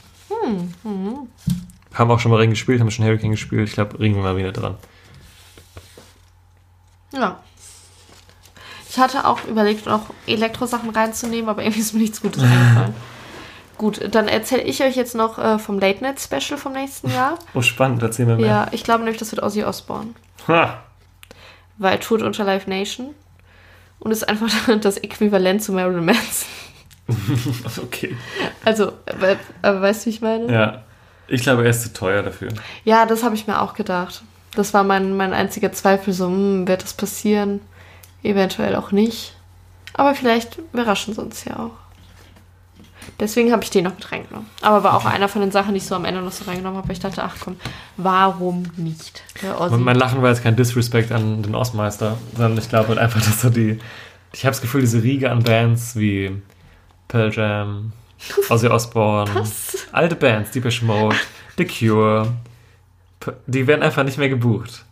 [1.94, 3.68] Haben auch schon mal Ring gespielt, haben schon Hurricane gespielt.
[3.68, 4.76] Ich glaube, Ring wir mal wieder dran.
[7.12, 7.40] Ja.
[8.88, 12.94] Ich hatte auch überlegt, noch Elektrosachen reinzunehmen, aber irgendwie ist mir nichts Gutes eingefallen.
[13.78, 17.38] Gut, dann erzähle ich euch jetzt noch äh, vom Late Night Special vom nächsten Jahr.
[17.54, 18.46] Oh, spannend, erzähl mir mehr.
[18.46, 20.10] Ja, ich glaube nämlich, das wird Ozzy Osbourne.
[20.48, 20.82] Ha.
[21.78, 23.14] Weil Tourt unter Live Nation.
[23.98, 24.48] Und ist einfach
[24.80, 26.48] das Äquivalent zu Marilyn Manson.
[27.82, 28.16] Okay.
[28.64, 30.52] Also, aber, aber weißt du, wie ich meine?
[30.52, 30.82] Ja.
[31.28, 32.48] Ich glaube, er ist zu teuer dafür.
[32.84, 34.22] Ja, das habe ich mir auch gedacht.
[34.54, 37.60] Das war mein, mein einziger Zweifel, so, hm, wird das passieren?
[38.22, 39.34] Eventuell auch nicht.
[39.94, 41.81] Aber vielleicht überraschen sie uns ja auch.
[43.20, 44.48] Deswegen habe ich den noch mit reingenommen.
[44.62, 46.76] Aber war auch einer von den Sachen, die ich so am Ende noch so reingenommen
[46.78, 46.88] habe.
[46.88, 47.56] weil Ich dachte, ach komm,
[47.96, 49.22] warum nicht?
[49.70, 53.20] Und mein Lachen war jetzt kein Disrespect an den Ostmeister, sondern ich glaube halt einfach,
[53.20, 53.78] dass so die.
[54.32, 56.40] Ich habe das Gefühl, diese Riege an Bands wie
[57.08, 57.92] Pearl Jam,
[58.48, 59.86] Ozzy Osbourne, Was?
[59.92, 61.16] alte Bands, Deepish Mode,
[61.58, 62.28] The Cure,
[63.46, 64.84] die werden einfach nicht mehr gebucht.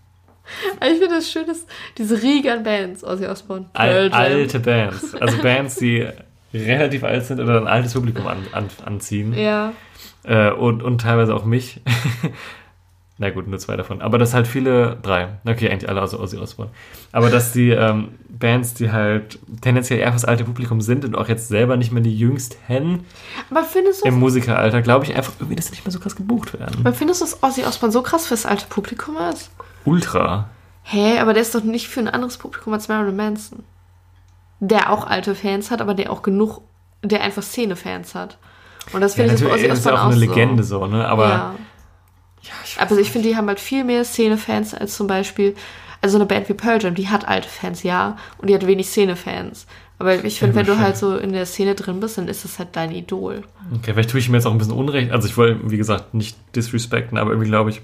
[0.83, 1.65] ich finde das schön, dass
[1.97, 4.19] diese Riege an Bands, Ozzy Osbourne, Al Pearl Jam.
[4.21, 5.15] alte Bands.
[5.15, 6.07] Also Bands, die
[6.53, 9.35] relativ alt sind oder ein altes Publikum an, an, anziehen.
[9.35, 9.73] Ja,
[10.23, 11.81] Äh, und, und teilweise auch mich.
[13.19, 14.01] Na gut, nur zwei davon.
[14.01, 16.71] Aber dass halt viele, drei, okay, eigentlich alle außer Ozzy Osbourne.
[17.13, 21.29] Aber dass die ähm, Bands, die halt tendenziell eher fürs alte Publikum sind und auch
[21.29, 22.57] jetzt selber nicht mehr die jüngsten
[23.51, 26.17] aber findest du, im Musikeralter, glaube ich einfach irgendwie, dass sie nicht mehr so krass
[26.17, 26.77] gebucht werden.
[26.81, 29.51] aber findest du, dass Ozzy Osbourne so krass fürs alte Publikum ist?
[29.85, 30.49] Ultra.
[30.85, 33.65] Hä, aber der ist doch nicht für ein anderes Publikum als Marilyn Manson.
[34.61, 36.61] Der auch alte Fans hat, aber der auch genug,
[37.03, 38.39] der einfach Szene-Fans hat.
[38.93, 40.21] Und das Ja, finde ich jetzt bei Ozzy ist ja Osbourne auch eine so.
[40.21, 41.07] Legende so, ne?
[41.09, 41.55] Aber ja.
[42.43, 45.55] ja, ich Also ich finde, die haben halt viel mehr Szene-Fans als zum Beispiel,
[46.03, 48.89] also eine Band wie Pearl Jam, die hat alte Fans, ja, und die hat wenig
[48.89, 49.67] Szene-Fans.
[49.99, 52.45] Aber ich finde, Ja, wenn du halt so in der Szene drin bist, dann ist
[52.45, 53.43] das halt dein Idol.
[53.77, 55.11] Okay, vielleicht tue ich mir jetzt auch ein bisschen Unrecht.
[55.13, 57.83] Also ich wollte, wie gesagt, nicht disrespekten, aber irgendwie glaube ich,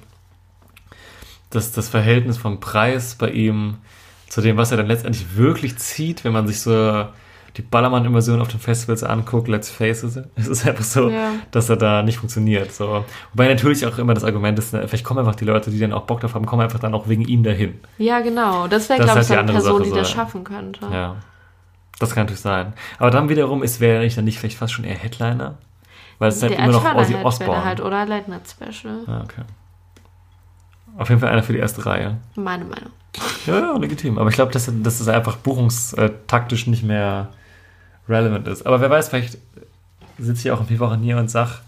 [1.51, 3.77] dass das Verhältnis vom Preis bei ihm
[4.29, 7.07] zu dem, was er dann letztendlich wirklich zieht, wenn man sich so
[7.57, 11.31] die Ballermann-Invasion auf den Festivals anguckt, let's face it, es ist einfach so, Ja.
[11.53, 12.73] dass er da nicht funktioniert.
[12.73, 13.05] So.
[13.33, 15.93] Wobei natürlich auch immer das Argument ist, ne, vielleicht kommen einfach die Leute, die dann
[15.93, 17.81] auch Bock drauf haben, kommen einfach dann auch wegen ihm dahin.
[17.99, 18.69] Ja, genau.
[18.69, 20.81] Das wäre, glaube halt ich, die so eine Person, Sache, die das schaffen könnte.
[20.93, 21.17] Ja.
[21.99, 22.75] Das kann natürlich sein.
[22.99, 25.57] Aber dann wiederum ist, wäre ich dann nicht vielleicht fast schon eher Headliner?
[26.19, 27.65] Weil es ist halt immer noch Ozzy halt, Osbourne.
[27.65, 29.01] halt, oder Night Special.
[29.07, 29.43] Ja, okay.
[30.97, 32.17] Auf jeden Fall einer für die erste Reihe.
[32.35, 32.91] Meine Meinung.
[33.47, 34.19] Ja, ja legitim.
[34.19, 37.29] Aber ich glaube, dass, dass es einfach buchungstaktisch nicht mehr
[38.09, 38.67] relevant ist.
[38.67, 39.39] Aber wer weiß, vielleicht
[40.19, 41.61] sitze ich auch in vier Wochen hier und sag,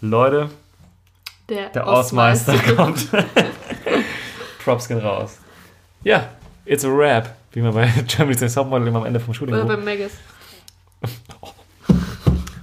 [0.00, 0.48] Leute,
[1.48, 3.08] der Ausmeister kommt.
[4.64, 5.38] Props gehen raus.
[6.04, 6.28] Ja,
[6.64, 7.34] it's a rap.
[7.52, 10.12] Wie man bei Germany's Next Topmodel immer am Ende vom Shooting Oder bei Megas.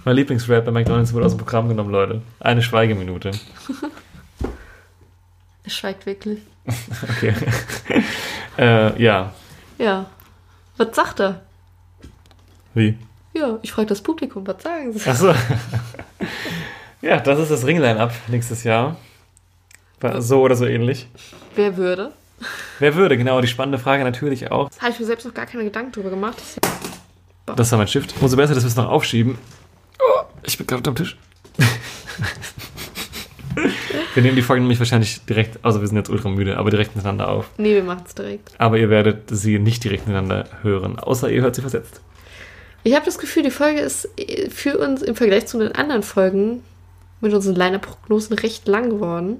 [0.05, 2.21] Mein Lieblingsrap bei McDonalds wurde aus dem Programm genommen, Leute.
[2.39, 3.31] Eine Schweigeminute.
[5.65, 6.39] Er schweigt wirklich.
[7.17, 7.33] Okay.
[8.57, 9.33] äh, ja.
[9.77, 10.05] Ja.
[10.77, 11.41] Was sagt er?
[12.73, 12.97] Wie?
[13.33, 15.09] Ja, ich frage das Publikum, was sagen sie?
[15.09, 15.33] Achso.
[17.01, 18.97] ja, das ist das Ringline-Up nächstes Jahr.
[19.99, 21.07] War So oder so ähnlich.
[21.55, 22.11] Wer würde?
[22.79, 24.69] Wer würde, genau, die spannende Frage natürlich auch.
[24.79, 26.37] Habe ich mir selbst noch gar keine Gedanken drüber gemacht.
[27.45, 28.13] Das war mein Shift.
[28.21, 29.37] Umso besser, dass wir es noch aufschieben.
[29.99, 31.17] Oh, ich bin gerade am Tisch.
[34.13, 36.95] Wir nehmen die Folge nämlich wahrscheinlich direkt, also wir sind jetzt ultra müde, aber direkt
[36.95, 37.49] miteinander auf.
[37.57, 38.51] Nee, wir machen es direkt.
[38.57, 42.01] Aber ihr werdet sie nicht direkt miteinander hören, außer ihr hört sie versetzt.
[42.83, 46.03] Ich habe das Gefühl, die Folge ist äh, für uns im Vergleich zu den anderen
[46.03, 46.63] Folgen
[47.19, 49.39] mit unseren Liner-Prognosen recht lang geworden.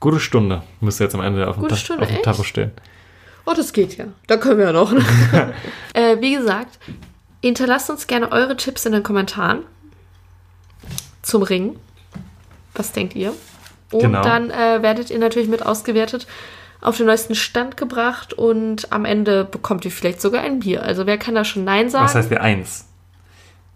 [0.00, 2.22] Gute Stunde müsste jetzt am Ende auf dem, Ta Stunde, auf dem?
[2.22, 2.72] Tacho stehen.
[3.44, 4.06] Oh, das geht ja.
[4.26, 4.92] Da können wir ja noch.
[5.94, 6.78] äh, wie gesagt,
[7.42, 9.64] hinterlasst uns gerne eure Tipps in den Kommentaren
[11.22, 11.76] zum Ring.
[12.74, 13.34] Was denkt ihr?
[13.92, 14.22] Und Genau.
[14.22, 16.26] dann äh, werdet ihr natürlich mit ausgewertet
[16.80, 20.82] auf den neuesten Stand gebracht und am Ende bekommt ihr vielleicht sogar ein Bier.
[20.82, 22.04] Also wer kann da schon Nein sagen?
[22.06, 22.88] Was heißt wir eins?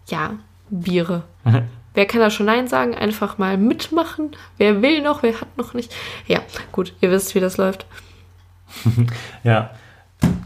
[0.07, 0.33] Ja,
[0.69, 1.23] Biere.
[1.93, 2.93] Wer kann da schon Nein sagen?
[2.93, 4.35] Einfach mal mitmachen.
[4.57, 5.95] Wer will noch, wer hat noch nicht.
[6.27, 6.41] Ja,
[6.71, 7.87] gut, ihr wisst, wie das läuft.
[9.43, 9.71] Ja,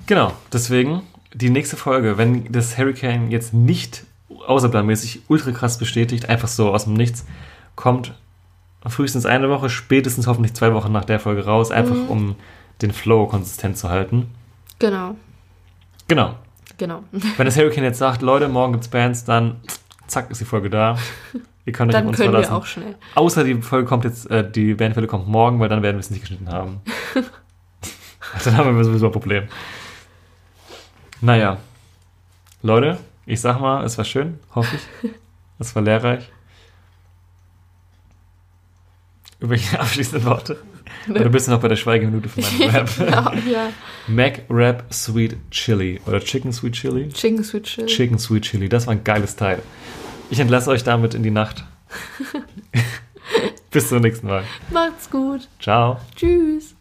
[0.06, 0.32] genau.
[0.54, 1.02] Deswegen
[1.34, 4.04] die nächste Folge, wenn das Hurricane jetzt nicht
[4.48, 7.26] außerplanmäßig ultra krass bestätigt, einfach so aus dem Nichts,
[7.76, 8.14] kommt
[8.88, 12.36] frühestens eine Woche, spätestens hoffentlich zwei Wochen nach der Folge raus, einfach um
[12.82, 14.30] den Flow konsistent zu halten.
[14.80, 15.16] Genau,
[16.08, 16.36] Genau.
[16.78, 17.04] genau.
[17.38, 19.58] Wenn das Hurricane jetzt sagt, Leute, morgen gibt's Bands, dann
[20.08, 20.98] zack, ist die Folge da.
[21.66, 22.52] Ihr könnt euch auf Dann uns können verlassen.
[22.52, 22.96] wir auch schnell.
[23.14, 26.10] Außer die Folge kommt jetzt, äh, die Bandfälle kommt morgen, weil dann werden wir es
[26.10, 26.82] nicht geschnitten haben.
[28.44, 29.48] dann haben wir sowieso ein Problem.
[31.22, 31.58] Naja.
[32.64, 35.12] Leute, ich sag mal, es war schön, hoffe ich.
[35.60, 36.32] Es war lehrreich.
[39.42, 40.58] Irgendwelche abschließenden Worte.
[41.10, 42.90] Oder bist du noch bei der Schweigeminute von meinem Rap?
[43.00, 43.70] ja, ja.
[44.08, 47.10] Mac Rap Sweet Chili oder Chicken Sweet Chili?
[47.10, 47.88] Chicken Sweet Chili.
[47.88, 49.62] Chicken Sweet Chili, das war ein geiles Teil.
[50.30, 51.66] Ich entlasse euch damit in die Nacht.
[53.72, 54.44] Bis zum nächsten Mal.
[54.70, 55.48] Macht's gut.
[55.60, 56.00] Ciao.
[56.16, 56.76] Tschüss.